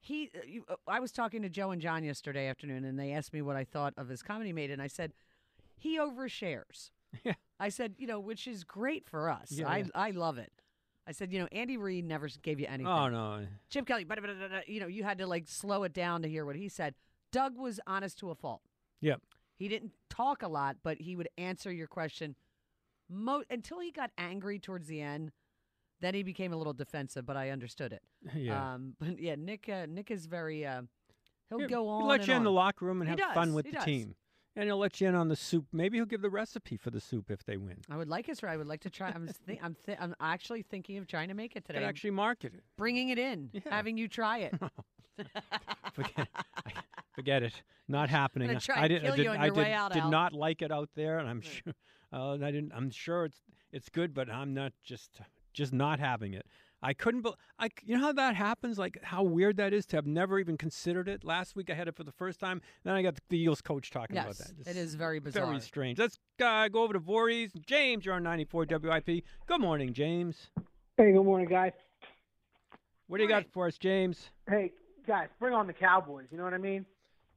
[0.00, 0.30] he.
[0.34, 3.32] uh, you- uh, I was talking to Joe and John yesterday afternoon, and they asked
[3.32, 5.12] me what I thought of his comedy mate, and I said
[5.76, 6.90] he overshares.
[7.22, 7.34] Yeah.
[7.60, 9.52] I said, you know, which is great for us.
[9.52, 9.84] Yeah, I yeah.
[9.94, 10.52] I love it.
[11.06, 12.88] I said, you know, Andy Reid never gave you anything.
[12.88, 13.46] Oh no.
[13.70, 14.06] Chip Kelly,
[14.66, 16.94] you know, you had to like slow it down to hear what he said.
[17.30, 18.62] Doug was honest to a fault.
[19.00, 19.20] Yep.
[19.56, 22.34] He didn't talk a lot, but he would answer your question
[23.08, 25.32] mo- until he got angry towards the end.
[26.00, 28.02] Then he became a little defensive, but I understood it.
[28.34, 28.74] Yeah.
[28.74, 29.68] Um, but yeah, Nick.
[29.68, 30.66] Uh, Nick is very.
[30.66, 30.82] Uh,
[31.48, 32.00] he'll Yeah, go on.
[32.02, 32.54] He'll let and you in the on.
[32.56, 33.84] locker room and He have fun with he the does.
[33.84, 34.14] team.
[34.56, 35.66] And he'll let you in on the soup.
[35.72, 37.78] Maybe he'll give the recipe for the soup if they win.
[37.90, 38.40] I would like his.
[38.42, 38.52] Right.
[38.52, 39.08] I would like to try.
[39.08, 39.28] I'm.
[39.62, 39.76] I'm.
[39.86, 41.84] Th- I'm actually thinking of trying to make it Could today.
[41.84, 42.62] actually market it.
[42.76, 44.54] bringing it in, having you try it.
[45.92, 46.28] Forget,
[47.14, 47.62] forget it.
[47.88, 48.48] Not happening.
[48.48, 49.02] gonna try I and did.
[49.02, 50.90] kill I did, you on I your did, way out, did not like it out
[50.94, 51.72] there, and I'm sure.
[52.12, 52.70] Uh, I didn't.
[52.72, 53.40] I'm sure it's
[53.72, 55.20] it's good, but I'm not just
[55.52, 56.46] just not having it.
[56.80, 57.22] I couldn't.
[57.22, 57.70] Be, I.
[57.82, 58.78] You know how that happens?
[58.78, 61.24] Like how weird that is to have never even considered it.
[61.24, 62.60] Last week I had it for the first time.
[62.84, 64.70] Then I got the Eagles coach talking about Yes, that.
[64.70, 65.46] it is very bizarre.
[65.46, 65.98] Very strange.
[65.98, 67.50] Let's uh, go over to Voorhees.
[67.66, 69.24] James, you're on 94 WIP.
[69.48, 70.50] Good morning, James.
[70.96, 71.72] Hey, good morning, guys.
[73.08, 74.30] What do you got for us, James?
[74.48, 74.70] Hey,
[75.04, 76.26] guys, bring on the Cowboys.
[76.30, 76.86] You know what I mean?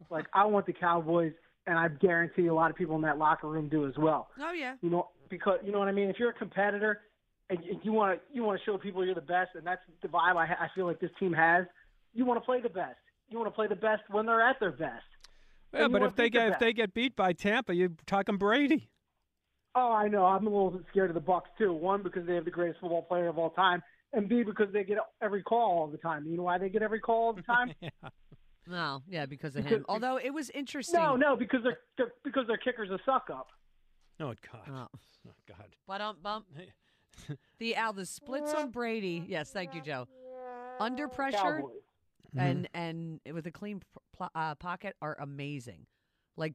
[0.09, 1.33] Like, I want the Cowboys,
[1.65, 4.29] and I guarantee a lot of people in that locker room do as well.
[4.39, 4.75] Oh yeah.
[4.81, 6.09] You know, because you know what I mean.
[6.09, 7.01] If you're a competitor
[7.49, 9.81] and you- you want to you want to show people you're the best, and that's
[10.01, 11.65] the vibe I, I feel like this team has.
[12.13, 12.97] You want to play the best.
[13.29, 15.03] You want to play the best when they're at their best.
[15.73, 18.37] Yeah, but if they beat the get if they get beat by Tampa, you're talking
[18.37, 18.89] Brady.
[19.75, 20.25] Oh, I know.
[20.25, 21.73] I'm a little bit scared of the Bucks too.
[21.73, 23.83] One because they have the greatest football player of all time,
[24.13, 26.25] and B because they get every call all the time.
[26.25, 27.73] You know why they get every call all the time?
[28.69, 29.85] No, yeah, because of Because- him.
[29.87, 30.99] Although it was interesting.
[30.99, 33.47] no, no, because they're, they're because their kicker's a suck up.
[34.19, 34.61] Oh God.
[34.69, 34.87] Oh.
[35.27, 35.67] Oh God.
[35.87, 36.45] But um, bump.
[37.59, 39.23] The Al the splits on Brady.
[39.27, 40.07] Yes, thank you, Joe.
[40.79, 41.73] Under pressure Cowboys.
[42.37, 43.81] and and with a clean
[44.15, 45.87] pl- uh, pocket are amazing.
[46.35, 46.53] Like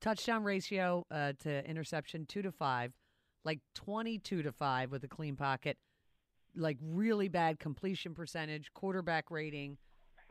[0.00, 2.92] touchdown ratio uh, to interception two to five,
[3.44, 5.78] like twenty two to five with a clean pocket.
[6.54, 9.78] Like really bad completion percentage, quarterback rating,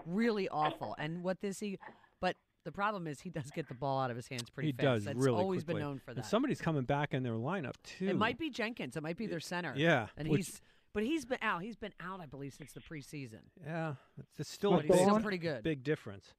[0.05, 0.95] really awful.
[0.97, 1.77] And what this he,
[2.21, 2.35] but
[2.65, 4.83] the problem is he does get the ball out of his hands pretty he fast.
[4.83, 5.81] does That's really always quickly.
[5.81, 6.25] been known for And that.
[6.25, 8.07] somebody's coming back in their lineup too.
[8.09, 8.95] It might be Jenkins.
[8.95, 9.73] It might be their center.
[9.75, 10.61] Yeah, and which- he's
[10.93, 11.63] but he's been out.
[11.63, 13.39] He's been out, I believe, since the preseason.
[13.65, 15.63] Yeah, it's it's still But he's still pretty good.
[15.63, 16.33] Big difference.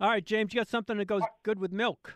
[0.00, 2.14] All right, James, you got something that goes good with milk.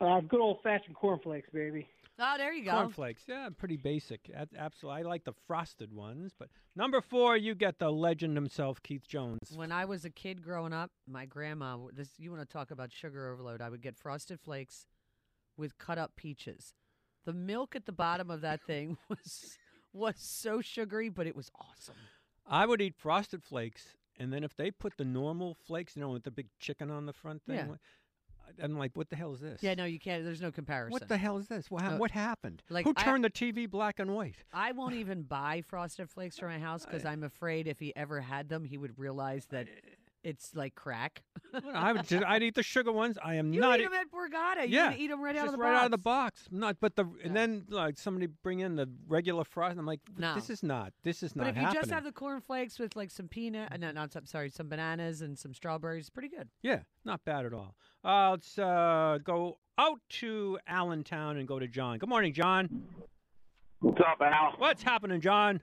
[0.00, 1.88] Uh, good old fashioned cornflakes, baby.
[2.18, 2.70] Oh, there you go.
[2.72, 4.30] Cornflakes, yeah, pretty basic.
[4.56, 6.32] Absolutely, I like the frosted ones.
[6.38, 9.52] But number four, you get the legend himself, Keith Jones.
[9.54, 12.90] When I was a kid growing up, my grandma, this you want to talk about
[12.92, 13.60] sugar overload?
[13.60, 14.86] I would get frosted flakes
[15.56, 16.72] with cut up peaches.
[17.26, 19.58] The milk at the bottom of that thing was
[19.92, 21.96] was so sugary, but it was awesome.
[22.46, 26.10] I would eat frosted flakes, and then if they put the normal flakes, you know,
[26.10, 27.74] with the big chicken on the front thing, Yeah.
[28.62, 29.62] I'm like, what the hell is this?
[29.62, 30.24] Yeah, no, you can't.
[30.24, 30.92] There's no comparison.
[30.92, 31.70] What the hell is this?
[31.70, 32.62] What, Uh, what happened?
[32.70, 34.36] like, Who I- turned the TV black and white?
[34.52, 38.20] I won't even buy frosted flakes for my house because I'm afraid if he ever
[38.20, 39.68] had them, he would realize that
[40.24, 41.22] it's like crack.
[41.72, 43.16] I would just, I'd eat the sugar ones.
[43.22, 43.78] I am You not.
[43.78, 44.62] eat them at Borgata.
[44.68, 45.80] You yeah, eat them right out of the right box.
[45.80, 46.48] out of the box.
[46.50, 49.70] Not, but the and then like somebody bring in the regular frost.
[49.72, 50.34] And I'm like, No.
[50.34, 50.92] this is not.
[51.04, 53.70] This is But not if you just have the corn flakes with like some peanut,
[53.72, 56.48] uh, no, not some, sorry, some bananas and some strawberries, pretty good.
[56.60, 57.76] yeah, not bad at all.
[58.06, 61.98] Uh, let's uh, go out to Allentown and go to John.
[61.98, 62.84] Good morning, John.
[63.80, 64.52] What's up, Al?
[64.58, 65.60] What's happening, John?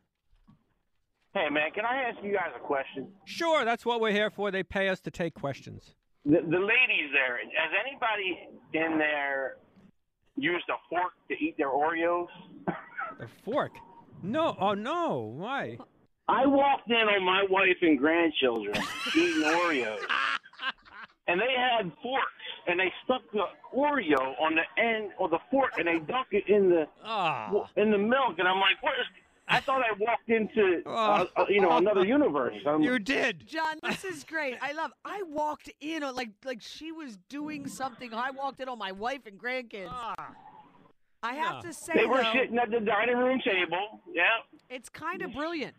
[1.34, 3.08] Hey, man, can I ask you guys a question?
[3.24, 4.52] Sure, that's what we're here for.
[4.52, 5.96] They pay us to take questions.
[6.26, 9.56] The, the ladies there, has anybody in there
[10.36, 12.28] used a fork to eat their Oreos?
[12.68, 13.72] A fork?
[14.22, 14.56] No.
[14.60, 15.34] Oh no.
[15.38, 15.78] Why?
[16.28, 18.76] I walked in on my wife and grandchildren
[19.16, 20.00] eating Oreos,
[21.28, 22.28] and they had forks,
[22.68, 26.48] and they stuck the Oreo on the end of the fork, and they dunk it
[26.48, 27.50] in the Ah.
[27.78, 29.06] in the milk, and I'm like, what is?
[29.46, 32.56] I thought I walked into uh, uh, you know another universe.
[32.66, 33.46] I'm, You did.
[33.46, 34.56] John, this is great.
[34.62, 34.92] I love.
[35.04, 38.14] I walked in on like like she was doing something.
[38.14, 39.92] I walked in on my wife and grandkids.
[41.26, 44.02] I have to say, They were though, sitting at the dining room table.
[44.14, 44.24] Yeah.
[44.70, 45.74] it's kind of brilliant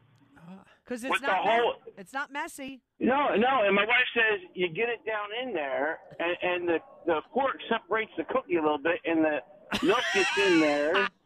[0.84, 2.80] because it's not whole- it's not messy.
[3.00, 6.78] No, no, and my wife says you get it down in there, and, and the
[7.06, 9.42] the fork separates the cookie a little bit, and the
[9.82, 11.08] milk gets in there.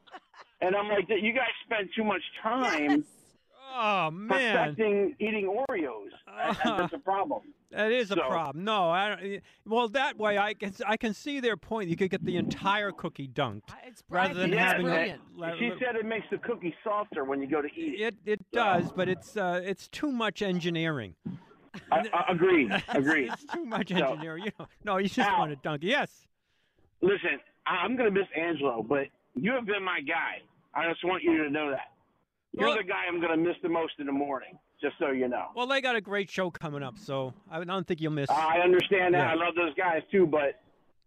[0.60, 3.04] And I'm like, you guys spend too much time
[3.76, 4.54] Oh man.
[4.74, 6.08] perfecting eating Oreos.
[6.26, 7.42] And- and that's a problem.
[7.70, 8.64] That is a problem.
[8.64, 11.90] No, I don't, well that way I can I can see their point.
[11.90, 13.68] You could get the entire cookie dunked
[14.08, 17.46] rather than Yeah, having and la- she said it makes the cookie softer when you
[17.46, 18.00] go to eat it.
[18.00, 21.14] It it does, but it's uh, it's too much engineering.
[21.92, 22.70] I, I, agreed.
[22.88, 23.32] Agreed.
[23.34, 24.44] it's too much So- engineering.
[24.46, 25.38] You know, no, you just Al.
[25.40, 25.82] want to dunk.
[25.82, 25.88] it.
[25.88, 26.26] Yes.
[27.02, 30.40] Listen, I'm going to miss Angelo, but you have been my guy.
[30.74, 31.90] I just want you to know that.
[32.52, 35.10] You're Well- the guy I'm going to miss the most in the morning, just so
[35.10, 35.48] you know.
[35.54, 38.30] Well, they got a great show coming up, so I don't think you'll miss.
[38.30, 39.18] I understand that.
[39.18, 39.32] Yeah.
[39.32, 40.60] I love those guys too, but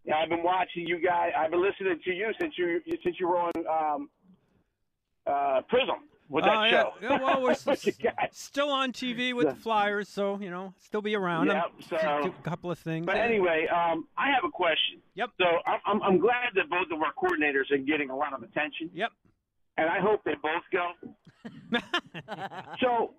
[0.04, 1.32] yeah, I've been watching you guys.
[1.36, 4.08] I've been listening to you since you since you were on um,
[5.26, 5.96] uh, Prism
[6.28, 6.70] with that Oh, yeah.
[6.70, 6.92] show.
[7.02, 8.30] Yeah, well, we're s- With you guys.
[8.32, 11.48] still on TV with the Flyers, so you know, still be around.
[11.48, 13.04] Yeah, so- a couple of things.
[13.06, 15.00] But anyway, um, I have a question.
[15.14, 15.30] Yep.
[15.38, 18.42] So I'm, I'm, I'm glad that both of our coordinators are getting a lot of
[18.42, 18.90] attention.
[18.94, 19.10] Yep.
[19.78, 20.90] And I hope they both go.
[22.80, 23.14] so,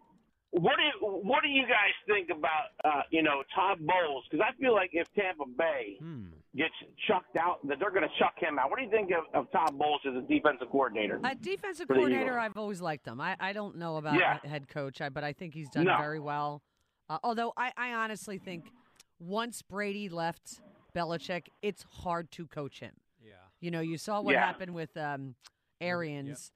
[0.51, 4.23] what do you, what do you guys think about uh, you know Todd Bowles?
[4.29, 6.27] Because I feel like if Tampa Bay Hmm.
[6.55, 6.73] gets
[7.07, 8.69] chucked out, that they're going to chuck him out.
[8.69, 11.19] What do you think of, of Todd Bowles as a defensive coordinator?
[11.23, 13.19] A defensive coordinator, I've always liked him.
[13.19, 14.37] I, I don't know about Yeah.
[14.43, 15.97] head coach, I, but I think he's done No.
[15.97, 16.61] very well.
[17.09, 18.71] Uh, although I, I honestly think
[19.19, 20.61] once Brady left
[20.95, 22.93] Belichick, it's hard to coach him.
[23.19, 23.33] Yeah.
[23.59, 24.45] You know, you saw what Yeah.
[24.45, 25.35] happened with um,
[25.81, 26.51] Arians,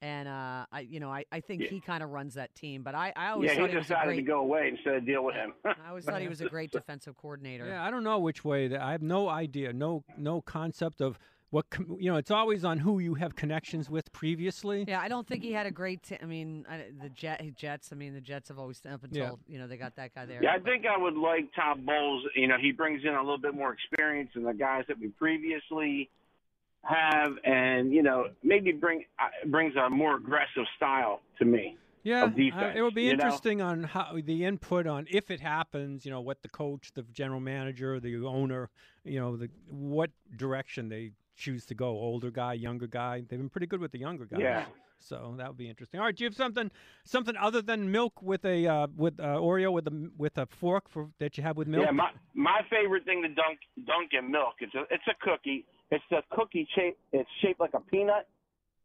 [0.00, 1.68] and uh, I, you know, I, I think Yeah.
[1.70, 2.82] he kind of runs that team.
[2.82, 4.16] But I, I always Yeah, thought he he was a decided great.
[4.16, 5.54] to go away instead of deal with him.
[5.64, 7.66] I always thought he was a great defensive coordinator.
[7.66, 8.68] Yeah, I don't know which way.
[8.68, 11.18] That, I have no idea, no no concept of
[11.50, 12.16] what com- you know.
[12.18, 14.84] It's always on who you have connections with previously.
[14.86, 16.02] Yeah, I don't think he had a great.
[16.04, 17.88] T- I mean, I, the Jet, Jets.
[17.90, 19.32] I mean, the Jets have always up until Yeah.
[19.52, 20.42] you know they got that guy there.
[20.42, 22.24] Yeah, I think I would like Todd Bowles.
[22.36, 25.08] You know, he brings in a little bit more experience than the guys that we
[25.08, 26.10] previously
[26.82, 31.76] have, and you know, maybe bring uh, brings a more aggressive style to me.
[32.04, 33.24] Yeah, defense, uh, it would be you know?
[33.24, 36.04] interesting on how the input on if it happens.
[36.04, 38.70] You know, what the coach, the general manager, the owner,
[39.04, 41.88] you know, the what direction they choose to go.
[41.88, 43.24] Older guy, younger guy.
[43.28, 44.40] They've been pretty good with the younger guys.
[44.40, 44.64] Yeah.
[45.00, 46.00] So that would be interesting.
[46.00, 46.70] All right, do you have something
[47.04, 50.88] something other than milk with a uh, with uh, Oreo with a with a fork
[50.88, 51.84] for that you have with milk?
[51.84, 54.54] Yeah, my my favorite thing to dunk dunk in milk.
[54.60, 55.66] It's a it's a cookie.
[55.90, 56.98] It's a cookie shape.
[57.12, 58.28] It's shaped like a peanut.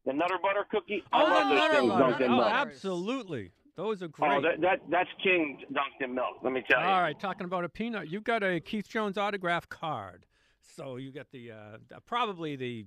[0.06, 1.04] The Nutter Butter cookie.
[1.12, 2.04] I oh, love those Nutter things Butter.
[2.13, 2.52] dunked in Oh, milk.
[2.52, 3.52] absolutely.
[3.76, 4.32] Those are great.
[4.32, 6.38] Oh, that, that that's king dunked in milk.
[6.44, 6.86] Let me tell you.
[6.88, 10.26] All right, talking about a peanut, you've got a Keith Jones autograph card.
[10.76, 12.86] So you got the uh, probably the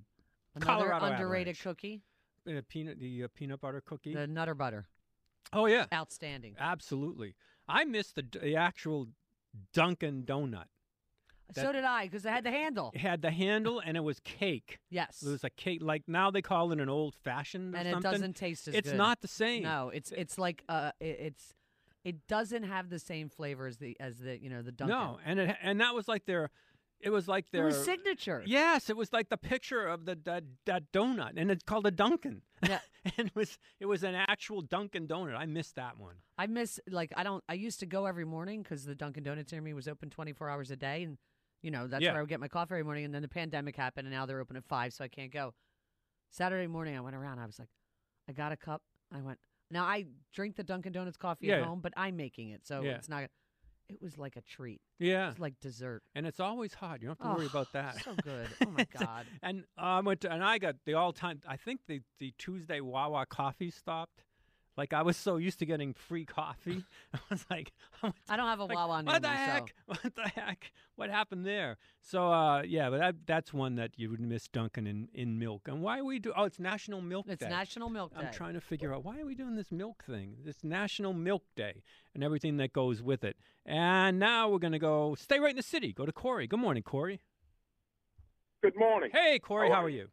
[0.55, 1.63] Another Colorado underrated Avalanche.
[1.63, 2.01] cookie,
[2.47, 4.13] Uh, peanut the uh, peanut butter cookie.
[4.13, 4.87] the Nutter Butter.
[5.53, 6.55] oh yeah, Outstanding.
[6.59, 7.35] absolutely.
[7.67, 9.07] I missed the, the actual
[9.73, 10.65] Dunkin' Donut.
[11.53, 12.91] So did I because I had the handle.
[12.93, 14.79] It had the handle and it was cake.
[14.89, 15.23] Yes.
[15.23, 15.79] It was a cake.
[15.81, 17.75] Like now they call it an old fashioned.
[17.75, 18.97] and it doesn't taste as It's good.
[18.97, 19.63] not the same.
[19.63, 21.53] No, it's it's like uh, it, it's
[22.03, 24.95] it doesn't have the same flavor as the as the you know the Dunkin'.
[24.97, 26.49] No, and it and that was like their.
[26.99, 28.41] It was like it their was signature.
[28.45, 31.91] Yes, it was like the picture of the that, that donut, and it's called a
[31.91, 32.41] Dunkin'.
[32.67, 32.79] Yeah.
[33.17, 35.37] and it was it was an actual Dunkin' Donut.
[35.37, 36.15] I missed that one.
[36.39, 39.51] I miss like I don't I used to go every morning because the Dunkin' Donuts
[39.51, 41.17] near me was open 24 hours a day, and
[41.67, 42.11] you know that's Yeah.
[42.11, 43.03] where I would get my coffee every morning.
[43.03, 45.53] And then the pandemic happened, and now they're open at five, so I can't go.
[46.31, 47.39] Saturday morning, I went around.
[47.39, 47.67] I was like,
[48.29, 48.81] I got a cup.
[49.13, 49.37] I went.
[49.69, 52.91] Now I drink the Dunkin' Donuts coffee at home, but I'm making it, so Yeah.
[52.91, 53.29] it's not.
[53.89, 54.81] It was like a treat.
[54.99, 56.03] Yeah, It's like dessert.
[56.15, 57.01] and it's always hot.
[57.01, 58.01] You don't have to worry Oh, about that.
[58.03, 58.47] So good.
[58.67, 59.25] Oh my god.
[59.41, 61.41] and uh, I went to, and I got the all time.
[61.47, 64.23] I think the the Tuesday Wawa coffee stopped.
[64.77, 67.71] Like I was so used to getting free coffee, I was like,
[68.03, 69.73] I, went I don't have a like, Wawa What the anymore, so- heck?
[69.87, 70.71] What the heck?
[70.95, 71.77] What happened there?
[72.01, 75.67] So uh, yeah, but that that's one that you would miss Dunkin' in, in milk.
[75.67, 76.31] And why are we do?
[76.37, 77.49] Oh, it's National Milk It's Day.
[77.49, 78.25] National Milk Day.
[78.27, 80.37] I'm trying to figure out why are we doing this milk thing?
[80.45, 81.81] This National Milk Day
[82.13, 83.35] and everything that goes with it.
[83.65, 85.91] And now we're gonna go stay right in the city.
[85.91, 86.45] Go to Corey.
[86.47, 87.19] Good morning, Corey.
[88.63, 89.09] Good morning.
[89.13, 90.07] Hey, Corey, How how are are you?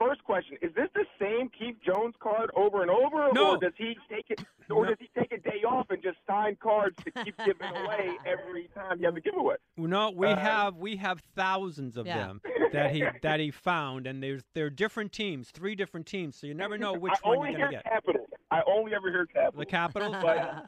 [0.00, 3.52] First question: Is this the same Keith Jones card over and over, No.
[3.52, 6.56] or does he take it, or does he take a day off and just sign
[6.62, 9.56] cards to keep giving away every time you have a giveaway?
[9.76, 12.18] No, we Uh, have we have thousands of Yeah.
[12.18, 12.40] them
[12.72, 16.54] that he that he found, and there's they're different teams, three different teams, so you
[16.54, 17.84] never know which I one you're gonna get.
[17.84, 18.28] Capitals.
[18.50, 19.58] I only ever hear Capital.
[19.60, 20.16] The Capitals?
[20.20, 20.66] but,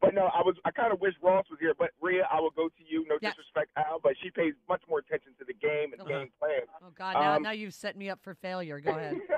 [0.00, 0.54] but no, I was.
[0.64, 1.74] I kind of wish Ross was here.
[1.76, 3.04] But Rhea, I will go to you.
[3.08, 3.30] No Yeah.
[3.30, 6.62] disrespect, Al, but she pays much more attention to the game and game plan.
[6.82, 8.80] Oh God, now, Um, now you've set me up for failure.
[8.80, 9.16] Go ahead.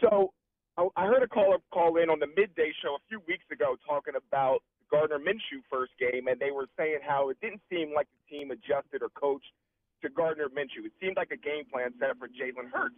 [0.00, 0.32] So
[0.76, 3.76] I, I heard a caller call in on the midday show a few weeks ago
[3.86, 8.08] talking about Gardner Minshew first game, and they were saying how it didn't seem like
[8.10, 9.52] the team adjusted or coached
[10.02, 10.84] to Gardner Minshew.
[10.84, 12.96] It seemed like a game plan set up for Jalen Hurts.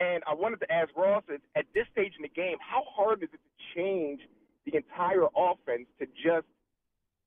[0.00, 3.22] And I wanted to ask Ross, at, at this stage in the game, how hard
[3.22, 4.20] is it to change
[4.66, 6.46] the entire offense to just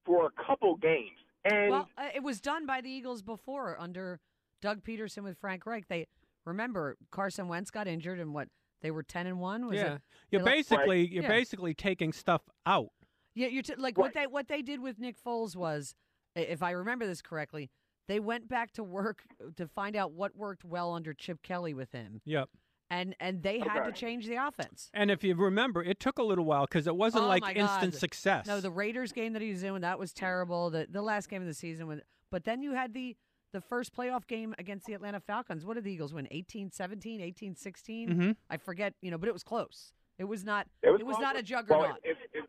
[0.06, 1.18] for a couple games?
[1.44, 4.20] And well, uh, it was done by the Eagles before under
[4.62, 5.88] Doug Pederson with Frank Reich.
[5.88, 6.08] They
[6.46, 8.48] remember Carson Wentz got injured, and what
[8.82, 9.68] they were ten and one.
[9.68, 10.02] Was yeah, it?
[10.32, 11.30] you're they let- basically you're Yeah.
[11.30, 12.90] basically taking stuff out.
[13.36, 15.94] Yeah, you're t- like what they what they did with Nick Foles was,
[16.36, 17.70] if I remember this correctly,
[18.08, 19.24] they went back to work
[19.58, 22.50] to find out what worked well under Chip Kelly with him, Yep.
[22.96, 24.90] And and they had to change the offense.
[24.94, 27.94] And if you remember, it took a little while because it wasn't oh like instant
[27.94, 28.00] God.
[28.00, 28.48] success.
[28.48, 30.70] No, the Raiders game that he was in, that was terrible.
[30.70, 33.16] The the last game of the season, when, but then you had the
[33.52, 35.66] the first playoff game against the Atlanta Falcons.
[35.66, 36.28] What did the Eagles win?
[36.30, 38.10] 18-17, 18-16?
[38.10, 38.36] Mhm.
[38.50, 39.94] I forget, you know, but it was close.
[40.20, 40.68] It was not.
[40.84, 41.82] It was, not a juggernaut.
[41.82, 42.44] Well, if, if,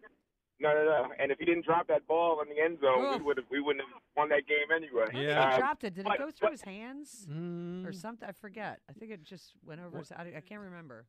[0.60, 1.08] no, no, no.
[1.18, 3.60] And if he didn't drop that ball in the end zone, we would have we
[3.60, 5.04] wouldn't have won that game anyway.
[5.08, 5.94] I think Um, he dropped it.
[5.94, 7.86] Did but- it go through but- his hands Mm.
[7.86, 8.28] or something?
[8.28, 8.80] I forget.
[8.88, 10.12] I think it just went over his.
[10.12, 11.04] I, I can't remember.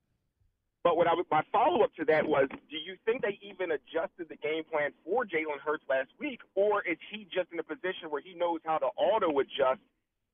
[0.83, 3.71] But what I was, my follow up to that was, do you think they even
[3.71, 7.63] adjusted the game plan for Jalen Hurts last week, or is he just in a
[7.63, 9.81] position where he knows how to auto adjust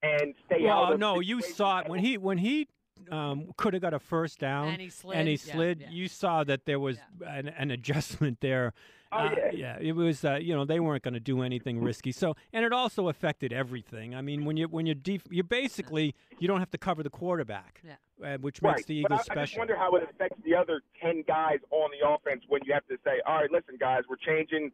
[0.03, 2.67] and stay out well, of no, you saw it when he when he
[3.09, 5.81] um, could have got a first down And he slid, and he slid.
[5.81, 5.89] yeah.
[5.89, 8.73] You saw that there was an, an adjustment there.
[9.13, 9.77] Oh, Uh, yeah.
[9.79, 12.11] it was uh, you know they weren't going to do anything risky.
[12.11, 14.15] So and it also affected everything.
[14.15, 17.09] I mean when you when you're def- you basically you don't have to cover the
[17.09, 17.95] quarterback, yeah.
[18.23, 18.75] uh, which right.
[18.75, 19.41] makes the but Eagles special.
[19.41, 22.73] I just wonder how it affects the other ten guys on the offense when you
[22.73, 24.71] have to say, all right, listen, guys, we're changing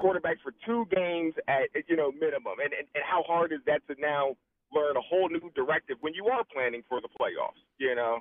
[0.00, 3.86] quarterbacks for two games at you know minimum, and and, and how hard is that
[3.88, 4.36] to now
[4.72, 7.62] learn a whole new directive when you are planning for the playoffs?
[7.78, 8.18] You know.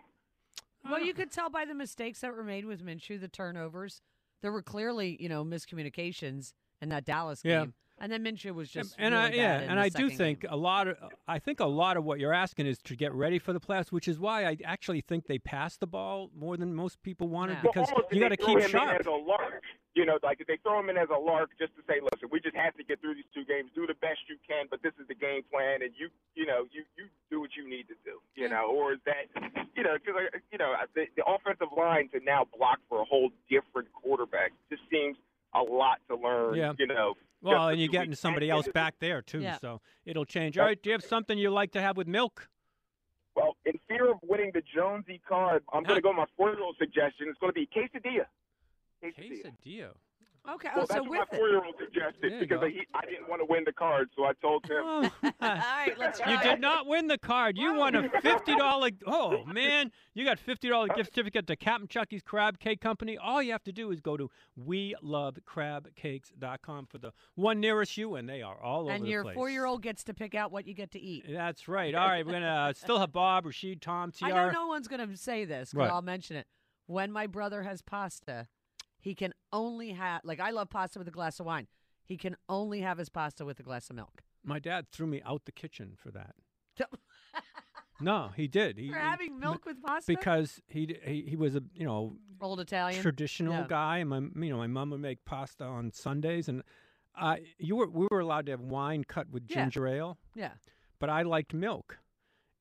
[0.90, 4.02] Well, you could tell by the mistakes that were made with Minshew, the turnovers.
[4.42, 7.62] There were clearly, you know, miscommunications in that Dallas Yeah.
[7.62, 10.10] game, and then Minshew was just and really I yeah, bad in and I do
[10.10, 10.52] think game.
[10.52, 10.98] a lot of
[11.28, 13.92] I think a lot of what you're asking is to get ready for the playoffs,
[13.92, 17.58] which is why I actually think they passed the ball more than most people wanted
[17.64, 19.02] Well, because almost you got to they throw keep him sharp.
[19.98, 21.74] In as a lark, you know, like they throw him in as a lark just
[21.76, 24.20] to say, listen, we just have to get through these two games, do the best
[24.30, 27.40] you can, but this is the game plan, and you, you know, you you do
[27.42, 29.26] what you need to do, you know, or is that,
[29.76, 33.06] you know, because uh, you know the, the offensive line to now block for a
[33.06, 35.18] whole different quarterback just seems
[35.56, 36.74] a lot to learn, Yeah.
[36.78, 37.16] you know.
[37.42, 38.20] Well, and you're two getting weeks.
[38.22, 39.58] somebody else back there too, Yeah.
[39.60, 40.58] so it'll change.
[40.58, 42.50] All right, do you have something you like to have with milk?
[43.36, 46.76] Well, in fear of winning the Jonesy card, I'm going to go with my four-year-old
[46.80, 47.28] suggestion.
[47.30, 48.26] It's going to be quesadilla.
[49.04, 49.52] Quesadilla.
[49.66, 49.92] Quesadilla.
[50.50, 52.68] Okay, Well, oh, that's so what with my four-year-old suggested because go.
[52.68, 54.82] he, I didn't want to win the card, so I told him.
[54.86, 55.02] All
[55.42, 57.58] right, let's You did not win the card.
[57.58, 58.92] You won a fifty dollar.
[59.06, 63.18] Oh man, you got fifty dollar gift certificate to Captain Chucky's Crab Cake Company.
[63.18, 68.30] All you have to do is go to welovecrabcakes.com for the one nearest you, and
[68.30, 71.00] they are all over And your four-year-old gets to pick out what you get to
[71.00, 71.26] eat.
[71.28, 71.94] That's right.
[71.94, 74.24] All right, we're gonna uh, still have Bob, Rashid, Tom, Tr.
[74.26, 75.92] I know no one's going to say this, but Right.
[75.92, 76.48] I'll mention it.
[76.86, 78.48] When my brother has pasta,
[79.08, 81.68] he can only have like I love pasta with a glass of wine.
[82.04, 84.22] He can only have his pasta with a glass of milk.
[84.44, 86.36] My dad threw me out the kitchen for that.
[88.00, 88.78] No, he did.
[88.78, 90.06] He, For having milk with pasta?
[90.14, 93.66] because he he he was a you know Old Italian traditional Yeah.
[93.68, 96.62] guy, and my you know my mom would make pasta on Sundays, and
[97.20, 99.56] uh, you were we were allowed to have wine cut with Yeah.
[99.64, 100.20] ginger ale.
[100.36, 100.52] Yeah.
[101.00, 101.98] but I liked milk,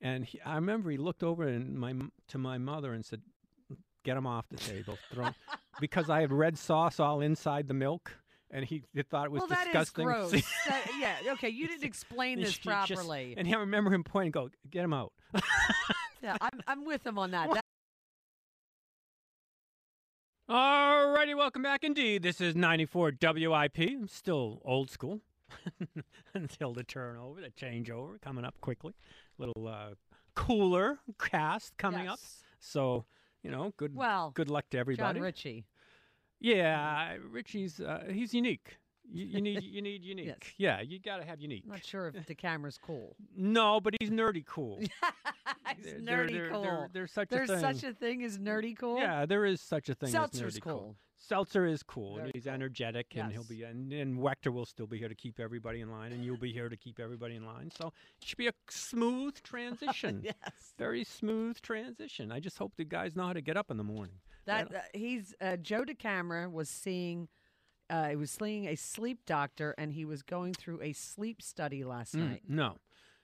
[0.01, 1.93] and he, I remember he looked over and my
[2.29, 3.21] to my mother and said,
[4.07, 5.35] "Get him off the table," throw 'em,"
[5.81, 8.13] because I had red sauce all inside the milk,
[8.51, 10.05] and he, he thought it was well, that is disgusting.
[10.07, 10.31] gross.
[10.69, 13.35] That- yeah, okay, you didn't explain this she just- properly.
[13.37, 15.13] and I remember him pointing, "Go get him out."
[16.23, 17.53] yeah, I'm, I'm with him on that.
[17.53, 17.63] That-
[20.49, 22.23] Alrighty, welcome back indeed.
[22.23, 23.79] This is 94 WIP.
[23.79, 25.21] I'm still old school
[26.35, 28.95] until the turnover, the changeover coming up quickly.
[29.39, 29.95] A Little uh,
[30.37, 32.21] cooler cast coming up.
[32.61, 33.07] So,
[33.43, 35.19] you know, good Well, good luck to everybody.
[35.19, 35.67] Jon Ritchie.
[36.41, 38.79] Yeah, Ritchie's uh, he's unique.
[39.13, 40.27] You, you need you need unique.
[40.27, 40.39] Yes.
[40.59, 41.63] Yeah, you got to have unique.
[41.65, 43.17] I'm not sure if the camera's cool.
[43.37, 44.81] No, but he's nerdy cool.
[45.77, 46.63] He's They're- nerdy they're- cool.
[46.63, 47.61] they're- there's such a There's thing.
[47.61, 48.99] such a thing as nerdy cool.
[48.99, 50.97] Yeah, there is such a thing Seltzer's as nerdy cool.
[51.19, 52.15] Seltzer is cool.
[52.17, 55.15] Very and he's energetic, and he'll be and, and Wechter will still be here to
[55.15, 57.71] keep everybody in line, and you'll be here to keep everybody in line.
[57.77, 57.89] So
[58.21, 60.21] it should be a smooth transition.
[60.25, 60.35] yes.
[60.79, 62.31] Very smooth transition.
[62.33, 64.17] I just hope the guys know how to get up in the morning.
[64.45, 67.29] That uh, he's uh, Joe DeCamara was seeing.
[67.89, 71.85] Uh, he was seeing a sleep doctor, and he was going through a sleep study
[71.85, 72.43] last Mm, night.
[72.49, 72.77] No,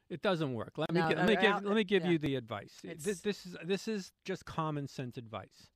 [0.08, 0.78] it doesn't work.
[0.78, 2.10] Let No, me let me give out- let me give yeah.
[2.10, 2.78] you the advice.
[2.82, 5.68] This, this is this is just common sense advice.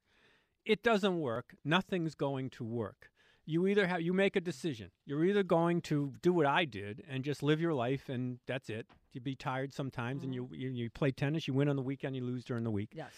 [0.64, 1.56] It doesn't work.
[1.64, 3.10] Nothing's going to work.
[3.44, 4.90] You either have you make a decision.
[5.04, 8.68] You're either going to do what I did and just live your life, and that's
[8.68, 8.86] it.
[9.12, 11.46] You be tired sometimes, and you, you you play tennis.
[11.48, 12.16] You win on the weekend.
[12.16, 12.90] You lose during the week.
[12.92, 13.12] Yes.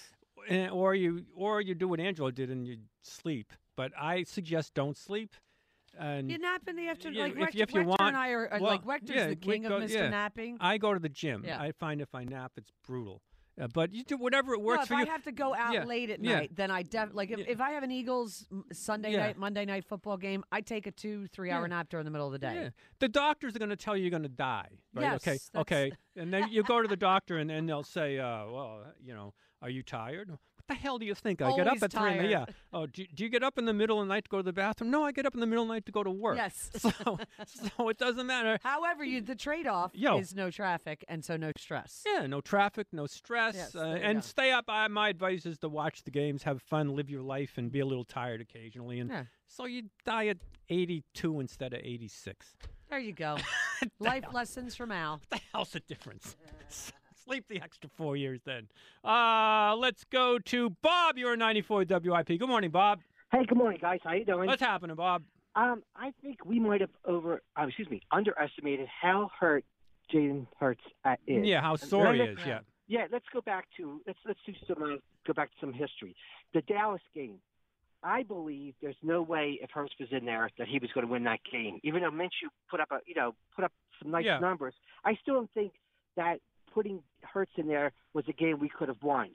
[0.49, 3.53] Eh, or you or you do what Angelo did and you sleep.
[3.77, 5.35] But I suggest don't sleep.
[5.99, 7.21] And You nap in the afternoon.
[7.21, 9.27] like if, Wechter, if you Wechter want, and I are, are well, like Wechter's yeah,
[9.29, 9.95] the king go- of Mr.
[9.95, 10.09] yeah.
[10.09, 10.57] Napping.
[10.61, 11.45] I go to the gym.
[11.47, 11.61] Yeah.
[11.61, 13.21] I find if I nap, it's brutal.
[13.61, 15.07] Uh, but you do whatever it works if for I you.
[15.07, 17.73] have to go out Yeah, late at night, then I def like if, if I
[17.73, 21.67] have an Eagles Sunday night, Monday night football game, I take a two, three hour
[21.67, 22.71] nap during the middle of the day.
[23.01, 24.69] The doctors are going to tell you you're going to die.
[24.95, 25.03] Right?
[25.03, 25.39] Yes, okay.
[25.57, 25.93] Okay.
[26.15, 29.35] And then you go to the doctor, and then they'll say, uh, "Well, you know,
[29.61, 30.31] are you tired?"
[30.69, 31.41] The hell do you think?
[31.41, 32.45] I get up Always at three in the yeah.
[32.75, 34.43] Oh, do, do you get up in the middle of the night to go to
[34.43, 34.91] the bathroom?
[34.91, 36.37] No, I get up in the middle of the night to go to work.
[36.37, 36.71] Yes.
[36.79, 38.59] So, so it doesn't matter.
[38.63, 40.19] However, you the trade off Yo.
[40.19, 42.05] is no traffic and so no stress.
[42.07, 44.21] Yeah, no traffic, no stress, Yes, uh, and go.
[44.23, 44.67] stay up.
[44.69, 47.81] I, my advice is to watch the games, have fun, live your life, and be
[47.81, 49.01] a little tired occasionally.
[49.01, 49.23] And Yeah.
[49.47, 50.39] so you die at
[50.69, 52.47] 82 instead of 86.
[52.91, 53.37] There you go.
[54.01, 55.13] Life lessons from Al.
[55.29, 56.37] What the hell's the difference?
[57.29, 58.69] Sleep the extra four years then.
[59.05, 61.19] Uh, let's go to Bob.
[61.19, 62.27] You're a 94 WIP.
[62.27, 63.01] Good morning, Bob.
[63.31, 64.01] Hey, good morning, guys.
[64.03, 64.47] How you doing?
[64.47, 65.25] What's happening, Bob?
[65.55, 69.67] Um, I think we might have over, uh, excuse me, underestimated how hurt
[70.11, 70.81] Jaden Hurts
[71.27, 71.45] is.
[71.47, 72.61] Yeah, how sore he is, yeah.
[72.87, 76.17] Yeah, let's go back to let's let's do some uh, go back to some history.
[76.55, 77.41] The Dallas game.
[78.03, 81.13] I believe there's no way if Hurts was in there that he was going to
[81.13, 81.79] win that game.
[81.83, 84.39] Even though Minshew put up a you know put up some nice Yeah.
[84.39, 84.73] numbers,
[85.05, 85.73] I still don't think
[86.17, 86.39] that
[86.79, 89.31] putting Hurts in there was a game we could have won.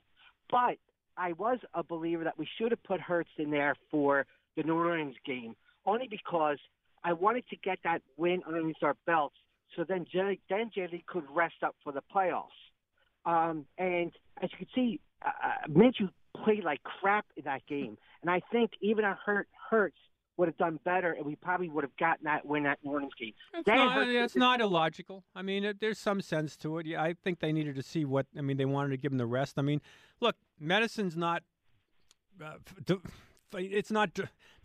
[0.50, 0.78] But
[1.18, 4.26] I was a believer that we should have put Hurts in there for
[4.56, 5.54] the New Orleans game,
[5.86, 6.58] only because
[7.04, 9.36] I wanted to get that win underneath our belts,
[9.76, 10.72] so then Jerry, then
[11.06, 12.48] could rest up for the playoffs.
[13.26, 16.10] Um, and as you can see, uh, uh, Minshew
[16.46, 19.98] played like crap in that game, and I think even a hurt Hurts
[20.38, 23.34] would have done better, and we probably would have gotten that win at game.
[23.54, 25.24] It's not, it's not illogical.
[25.36, 26.86] I mean, it, there's some sense to it.
[26.88, 28.26] Yeah, I think they needed to see what.
[28.38, 29.56] I mean, they wanted to give him the rest.
[29.58, 29.82] I mean,
[30.20, 31.44] look, medicine's not.
[32.42, 34.18] Uh, f- to- f- it's not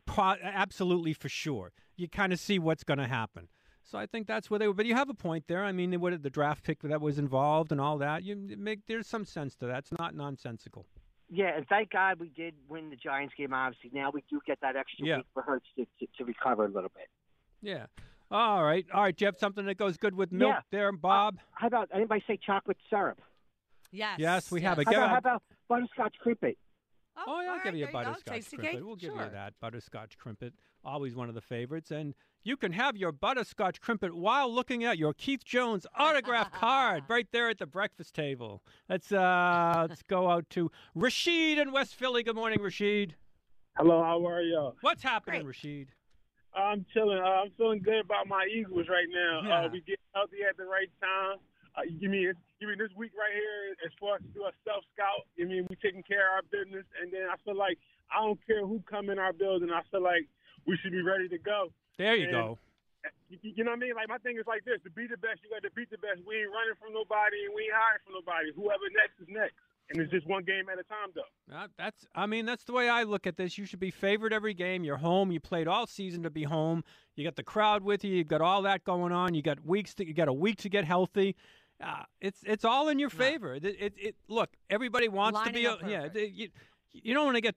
[0.06, 1.72] pro- absolutely for sure.
[1.96, 3.48] You kind of see what's going to happen.
[3.84, 4.74] So I think that's where they were.
[4.74, 5.64] But you have a point there.
[5.64, 8.22] I mean, what the draft pick that was involved and all that.
[8.22, 9.78] You make there's some sense to that.
[9.78, 10.86] It's not nonsensical.
[11.30, 13.52] Yeah, and thank God we did win the Giants game.
[13.52, 15.16] Obviously, now we do get that extra Yeah.
[15.18, 17.08] week for Hurts to, to, to recover a little bit.
[17.60, 17.86] Yeah.
[18.30, 18.86] All right.
[18.92, 19.16] All right.
[19.16, 20.60] Do you have something that goes good with milk Yeah.
[20.70, 21.38] there, uh, Bob?
[21.52, 23.20] How about anybody say chocolate syrup?
[23.90, 24.16] Yes.
[24.18, 24.84] Yes, we have How it.
[24.84, 25.10] Go about, ahead.
[25.10, 26.56] how about butterscotch Krimpet?
[27.26, 28.82] Oh, yeah, I'll give you a there you butterscotch Krimpet.
[28.82, 29.24] We'll give Sure.
[29.24, 30.52] you that butterscotch Krimpet.
[30.84, 31.90] Always one of the favorites.
[31.90, 32.14] And
[32.44, 37.26] you can have your butterscotch Krimpet while looking at your Keith Jones autograph card right
[37.32, 38.62] there at the breakfast table.
[38.88, 42.22] Let's uh let's go out to Rashid in West Philly.
[42.22, 43.14] Good morning, Rashid.
[43.76, 44.76] Hello, how are y'all?
[44.80, 45.88] What's happening, Rashid?
[46.54, 47.18] I'm chilling.
[47.18, 49.42] Uh, I'm feeling good about my Eagles right now.
[49.46, 49.66] Yeah.
[49.66, 51.38] Uh, we get healthy at the right time.
[51.78, 52.26] Uh, you give me,
[52.58, 55.30] give me this week right here as far as to do a self scout.
[55.38, 57.78] I mean, we taking care of our business, and then I feel like
[58.10, 59.70] I don't care who come in our building.
[59.70, 60.26] I feel like
[60.66, 61.70] we should be ready to go.
[61.96, 62.58] There you And, go.
[63.30, 63.94] You, you know what I mean?
[63.94, 66.02] Like my thing is like this: to be the best, you got to beat the
[66.02, 66.18] best.
[66.26, 68.50] We ain't running from nobody, and we ain't hiding from nobody.
[68.58, 69.54] Whoever next is next,
[69.90, 71.54] and it's just one game at a time, though.
[71.54, 73.56] Uh, that's I mean that's the way I look at this.
[73.56, 74.82] You should be favored every game.
[74.82, 75.30] You're home.
[75.30, 76.82] You played all season to be home.
[77.14, 78.14] You got the crowd with you.
[78.14, 79.34] You've got all that going on.
[79.34, 81.36] You got weeks to, you got a week to get healthy.
[81.82, 83.54] Uh, it's it's all in your favor.
[83.54, 86.08] It, it, it look everybody wants to be a, yeah.
[86.14, 86.48] you,
[86.92, 87.54] you don't want to get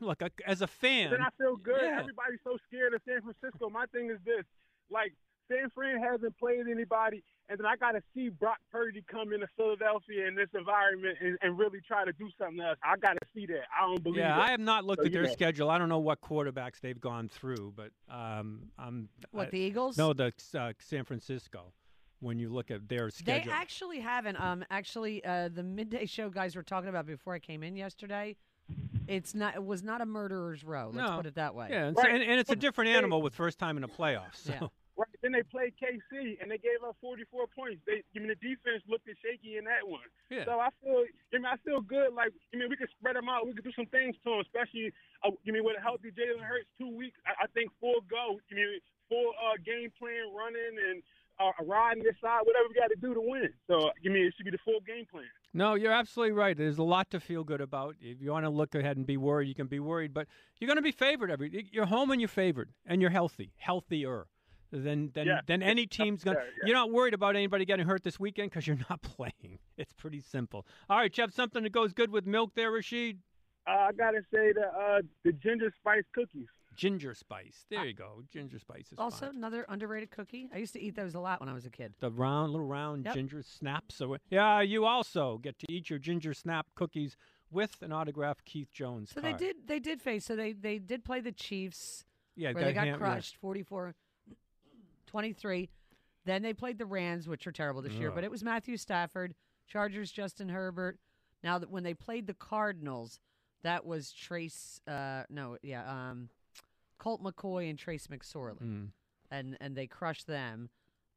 [0.00, 1.10] look as a fan.
[1.10, 1.80] Then I feel good.
[1.82, 1.98] Yeah.
[2.00, 3.68] Everybody's so scared of San Francisco.
[3.68, 4.44] My thing is this:
[4.90, 5.12] like
[5.50, 9.48] San Fran hasn't played anybody, and then I got to see Brock Purdy come into
[9.56, 12.78] Philadelphia in this environment and, and really try to do something else.
[12.84, 13.64] I got to see that.
[13.76, 14.18] I don't believe.
[14.18, 14.40] Yeah, it.
[14.40, 15.32] I have not looked So, at their know.
[15.32, 15.70] schedule.
[15.70, 19.96] I don't know what quarterbacks they've gone through, but um, I'm What, I- the Eagles?
[19.96, 21.72] No, the uh, San Francisco.
[22.20, 23.44] When you look at their schedule.
[23.52, 24.40] They actually haven't.
[24.40, 28.36] Um, actually, uh, the midday show guys were talking about before I came in yesterday.
[29.06, 29.54] It's not.
[29.54, 30.90] It was not a murderer's row.
[30.92, 31.16] Let's No.
[31.16, 31.68] put it that way.
[31.70, 34.44] Yeah, and, so- and, and it's a different animal with first time in the playoffs.
[34.44, 34.52] So.
[34.52, 34.68] Yeah.
[34.98, 35.06] Right.
[35.22, 37.78] Then they played KC and they gave up 44 points.
[37.86, 40.02] They, I mean, the defense looked shaky in that one.
[40.26, 40.42] Yeah.
[40.44, 42.10] So I feel, I mean, I feel good.
[42.18, 43.46] Like, I mean, we could spread them out.
[43.46, 44.90] We could do some things to them, especially,
[45.22, 47.14] uh, I mean, with a healthy Jalen Hurts, two weeks.
[47.22, 48.42] I, I think full go.
[48.42, 50.98] I mean, full uh, game plan running and
[51.40, 53.48] uh, riding this side, whatever we got to do to win.
[53.68, 55.24] So, I mean, it should be the full game plan.
[55.54, 56.56] No, you're absolutely right.
[56.56, 57.96] There's a lot to feel good about.
[58.00, 60.26] If you want to look ahead and be worried, you can be worried, but
[60.60, 61.68] you're going to be favored every.
[61.72, 64.26] You're home and you're favored, and you're healthy, healthier
[64.70, 65.40] than than Yeah.
[65.46, 66.36] than any team's going.
[66.36, 66.66] to Yeah, yeah.
[66.66, 69.58] You're not worried about anybody getting hurt this weekend because you're not playing.
[69.76, 70.66] It's pretty simple.
[70.90, 73.20] All right, Jeff, something that goes good with milk there, Rashid.
[73.66, 76.46] Uh, I got to say the, uh, the ginger spice cookies.
[76.78, 77.66] Ginger spice.
[77.68, 78.22] There you go.
[78.32, 79.34] Ginger spice is Also, fine.
[79.36, 80.48] another underrated cookie.
[80.54, 81.92] I used to eat those a lot when I was a kid.
[81.98, 83.14] The round, little round Yep.
[83.14, 83.96] ginger snaps.
[83.96, 87.16] So yeah, you also get to eat your ginger snap cookies
[87.50, 89.10] with an autographed Keith Jones.
[89.10, 89.40] So they card.
[89.40, 89.56] did.
[89.66, 90.24] They did face.
[90.24, 92.04] So they they did play the Chiefs.
[92.36, 92.96] Yeah, where they got yeah.
[92.96, 93.96] crushed, 44
[95.06, 95.68] 23.
[96.24, 98.10] Then they played the Rams, which are terrible this year.
[98.10, 98.14] Ugh.
[98.14, 99.34] But it was Matthew Stafford,
[99.66, 100.98] Chargers, Justin Herbert.
[101.42, 103.18] Now that when they played the Cardinals,
[103.62, 104.80] that was Trace.
[104.86, 106.28] Uh, no, yeah, um,
[106.98, 108.88] Colt McCoy and Trace McSorley, Mm.
[109.30, 110.70] and and they crushed them.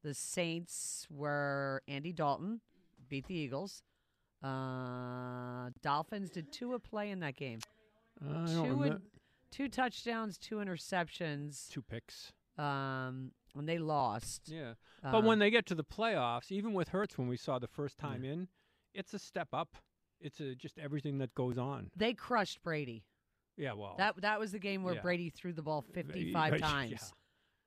[0.03, 2.61] The Saints were Andy Dalton,
[3.09, 3.83] beat the Eagles.
[4.43, 7.59] Uh, Dolphins did Tua play in that game?
[8.23, 9.01] Don't two, in-
[9.51, 11.69] two touchdowns, two interceptions.
[11.69, 12.31] Two picks.
[12.57, 14.43] Um, and they lost.
[14.49, 14.73] Yeah.
[15.03, 17.67] Uh, But when they get to the playoffs, even with Hurts, when we saw the
[17.67, 18.47] first time in,
[18.93, 19.75] it's a step up.
[20.19, 21.89] It's a, just everything that goes on.
[21.95, 23.03] they crushed Brady.
[23.57, 25.01] Yeah, well, That that was the game where yeah.
[25.01, 26.57] Brady threw the ball 55 yeah.
[26.59, 27.13] times.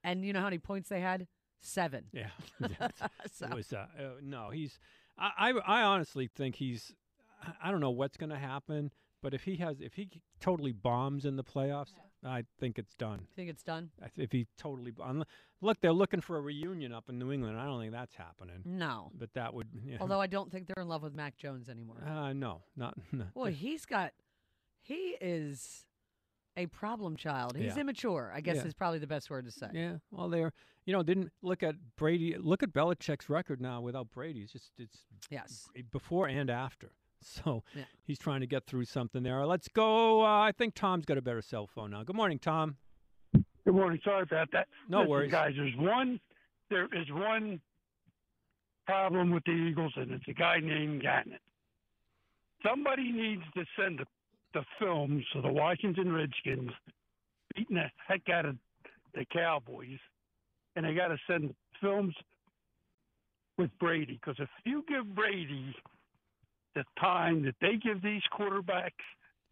[0.02, 1.26] And you know how many points they had?
[1.60, 2.04] 7.
[2.12, 2.28] Yeah,
[3.32, 3.72] So- it was.
[3.72, 4.78] Uh, uh, no, he's.
[5.18, 5.30] I,
[5.66, 6.92] I, I honestly think he's.
[7.62, 8.90] I- don't know what's going to happen,
[9.22, 10.08] but if he has, if he
[10.40, 11.92] totally bombs in the playoffs,
[12.24, 13.20] I think it's done.
[13.20, 13.90] You think it's done?
[14.16, 14.92] If he totally,
[15.60, 17.58] look, they're looking for a reunion up in New England.
[17.58, 18.62] I don't think that's happening.
[18.64, 19.10] No.
[19.18, 19.68] but that would.
[19.86, 19.98] Yeah.
[20.00, 22.02] Although I don't think they're in love with Mac Jones anymore.
[22.06, 22.94] uh, no, not.
[23.12, 23.24] No.
[23.34, 24.12] Boy, he's got
[24.84, 25.84] he is
[26.56, 27.56] a problem child.
[27.56, 27.80] He's Yeah.
[27.80, 28.66] immature, I guess Yeah.
[28.66, 29.68] is probably the best word to say.
[29.72, 30.52] Yeah, well, they're
[30.86, 32.36] you know didn't look at Brady.
[32.38, 34.42] Look at Belichick's record now without Brady.
[34.42, 36.92] It's just it's yes before and after.
[37.26, 37.84] So Yeah.
[38.02, 39.46] he's trying to get through something there.
[39.46, 40.20] Let's go.
[40.22, 42.02] Uh, I think Tom's got a better cell phone now.
[42.04, 42.76] Good morning, Tom.
[43.32, 43.98] Good morning.
[44.04, 44.68] Sorry about that.
[44.90, 45.30] No Listen, worries.
[45.30, 45.54] guys.
[45.56, 46.20] There's one.
[46.68, 47.62] There is one
[48.86, 51.38] problem with the Eagles, and it's a guy named Gannon.
[52.62, 54.06] Somebody needs to send the,
[54.54, 56.70] the films of the Washington Redskins
[57.54, 58.56] beating the heck out of
[59.14, 59.98] the Cowboys,
[60.76, 62.14] and they got to send films
[63.58, 64.18] with Brady.
[64.20, 65.74] Because if you give Brady
[66.74, 68.90] the time that they give these quarterbacks,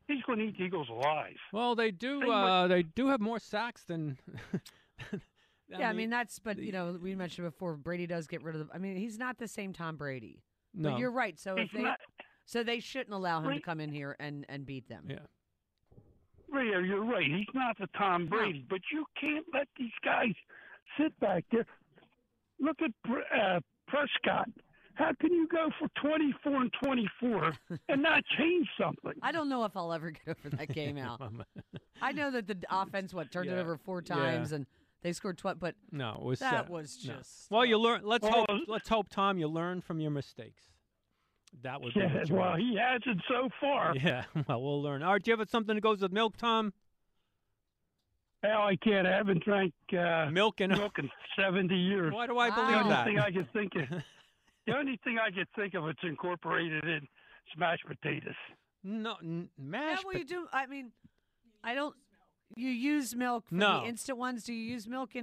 [0.09, 1.37] he's going to eat the Eagles alive.
[1.53, 2.21] Well, they do.
[2.21, 4.19] Same with- Uh, they do have more sacks than.
[5.69, 8.67] yeah, I mean that's but you know, we mentioned before Brady does get rid of
[8.69, 10.43] the I mean, he's not the same Tom Brady.
[10.75, 10.91] No.
[10.91, 11.39] But you're right.
[11.39, 12.01] So if they not-
[12.53, 15.05] so they shouldn't allow him to come in here and and beat them.
[15.09, 15.17] Yeah.
[16.55, 17.25] Yeah, you're right.
[17.27, 20.35] He's not the Tom Brady, but you can't let these guys
[20.99, 21.65] sit back there.
[22.61, 24.49] Look at uh, Prescott.
[24.95, 27.53] How can you go for 24 and 24
[27.89, 29.15] and not change something?
[29.23, 31.23] I don't know if I'll ever get over that game out.
[32.03, 34.15] I know that the offense what turned it over four Yeah.
[34.15, 34.67] times and
[35.01, 36.69] they scored twice, but No, it was that set.
[36.71, 37.15] was No.
[37.15, 38.03] just Well, you learn.
[38.05, 38.61] Let's Well, hope.
[38.69, 40.65] Let's hope, Tom, you learn from your mistakes.
[41.63, 42.01] That would be.
[42.01, 43.95] Yeah, what well, he hasn't so far.
[44.03, 44.25] Yeah.
[44.49, 45.03] Well, we'll learn.
[45.03, 45.23] All right.
[45.23, 46.73] Do you have something that goes with milk, Tom?
[48.43, 49.07] Hell, I can't.
[49.07, 52.13] I haven't drank uh, milk in milk in 70 years.
[52.13, 53.07] Why do I the believe only that?
[53.07, 53.89] Thing I can think of,
[54.67, 57.07] the only thing I can think of it's incorporated in
[57.55, 58.35] smashed potatoes.
[58.83, 60.05] No, n- Yeah, mashed.
[60.05, 60.47] well, you do.
[60.53, 60.91] I mean,
[61.63, 61.95] I don't.
[62.57, 63.83] You use milk for No.
[63.83, 64.43] the instant ones.
[64.45, 65.15] Do you use milk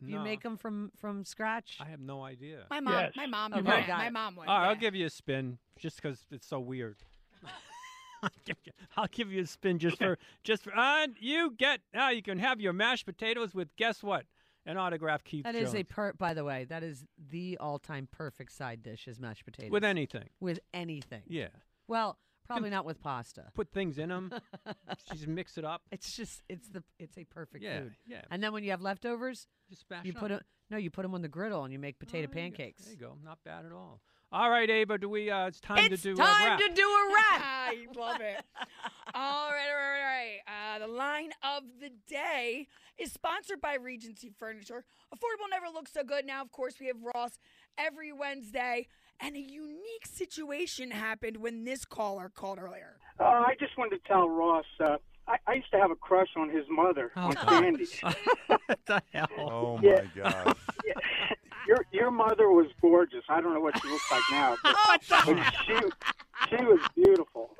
[0.00, 0.24] and you No.
[0.24, 1.78] make them from from scratch?
[1.80, 2.66] I have no idea.
[2.70, 3.86] My mom, my mom, Okay, would.
[3.86, 4.12] got my it.
[4.12, 4.48] mom would.
[4.48, 4.68] All right, yeah.
[4.70, 6.96] I'll give you a spin just because it's so weird.
[8.22, 11.80] I'll give you- I'll give you a spin just for just for and you get
[11.92, 14.24] now you can have your mashed potatoes with guess what
[14.66, 16.12] an autograph Keith That is Jones a per.
[16.14, 20.30] By the way, that is the all-time perfect side dish is mashed potatoes with anything.
[20.40, 21.22] with anything.
[21.26, 21.48] Yeah,
[21.86, 23.44] Well, probably not with pasta.
[23.54, 24.32] put things in them.
[25.12, 25.82] just mix it up.
[25.90, 27.92] It's just it's the it's a perfect Yeah, food.
[28.06, 28.22] yeah.
[28.30, 30.40] And then when you have leftovers, Just smash you it put up.
[30.40, 30.46] it.
[30.70, 32.56] No, you put them on the griddle and you make potato there you go.
[32.56, 32.84] pancakes.
[32.84, 33.16] There you go.
[33.22, 34.00] Not bad at all.
[34.32, 34.98] All right, Ava.
[34.98, 35.30] Do we?
[35.30, 36.58] Uh, it's time It's to do a time a wrap.
[36.60, 37.40] to do a wrap.
[37.44, 38.42] I love it.
[39.14, 40.38] all right, all right, all right.
[40.74, 42.66] Uh, the line of the day
[42.98, 44.84] is sponsored by Regency Furniture.
[45.14, 46.26] Affordable never looks so good.
[46.26, 47.38] Now, of course, we have Ross
[47.78, 48.88] every Wednesday.
[49.20, 52.96] And a unique situation happened when this caller called earlier.
[53.18, 54.64] Uh, I just wanted to tell Ross.
[54.80, 54.96] Uh,
[55.26, 57.86] I, I used to have a crush on his mother, on Sandy.
[58.66, 59.28] what the hell?
[59.38, 60.02] Oh Yeah.
[60.16, 60.56] my God.
[61.66, 63.24] Your your mother was gorgeous.
[63.30, 64.76] I don't know what she looks like now, but,
[65.08, 65.74] but she
[66.50, 67.56] she was beautiful.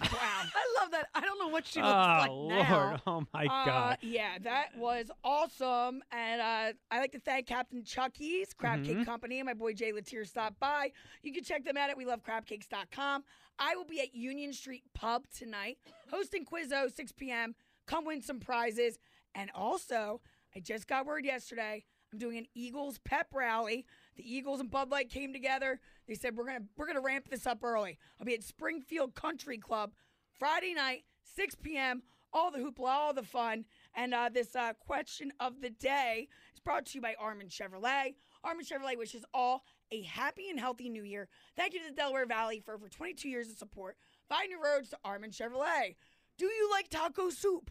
[0.00, 0.08] Wow.
[0.12, 1.08] I love that.
[1.14, 2.50] I don't know what she looks Oh, like Lord.
[2.68, 3.02] now.
[3.06, 3.98] Oh, my Uh, God.
[4.02, 6.02] yeah, that was awesome.
[6.12, 9.04] And uh, I like to thank Captain Chucky's Crab Cake Mhm.
[9.04, 10.92] Company and my boy Jay Latier stopped by.
[11.22, 13.24] You can check them out at welovecrabcakes.com.
[13.58, 15.78] I will be at Union Street Pub tonight
[16.10, 17.54] hosting Quizzo 6 p.m.
[17.86, 18.98] Come win some prizes.
[19.34, 20.20] And also,
[20.54, 21.84] I just got word yesterday.
[22.12, 23.84] I'm doing an Eagles pep rally.
[24.16, 25.80] The Eagles and Bud Light came together.
[26.08, 27.98] They said we're gonna we're gonna ramp this up early.
[28.18, 29.92] I'll be at Springfield Country Club
[30.38, 31.04] Friday night,
[31.36, 32.02] 6 p.m.
[32.32, 36.60] All the hoopla, all the fun, and uh, this uh, question of the day is
[36.60, 38.14] brought to you by Armin Chevrolet.
[38.44, 41.28] Armin Chevrolet wishes all a happy and healthy New Year.
[41.56, 43.96] Thank you to the Delaware Valley for over 22 years of support.
[44.28, 45.96] Find your roads to Armin Chevrolet.
[46.36, 47.70] Do you like taco soup?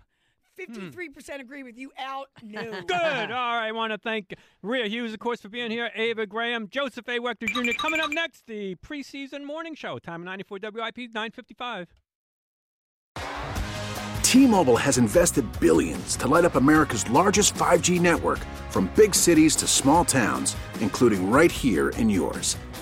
[0.66, 0.90] Hmm.
[0.90, 1.92] 53% agree with you.
[1.98, 2.28] Out.
[2.44, 2.62] No.
[2.62, 2.92] Good.
[2.92, 3.68] All right.
[3.68, 4.34] I want to thank
[4.64, 5.92] Rhea Hughes, of course, for being here.
[5.96, 7.20] Ava Graham, Joseph A.
[7.20, 7.78] Wechter Jr.
[7.78, 10.00] Coming up next, the preseason morning show.
[10.00, 11.88] Time of 94 WIP 955.
[14.24, 18.40] T-Mobile has invested billions to light up America's largest 5G network
[18.70, 22.58] from big cities to small towns, including right here in yours.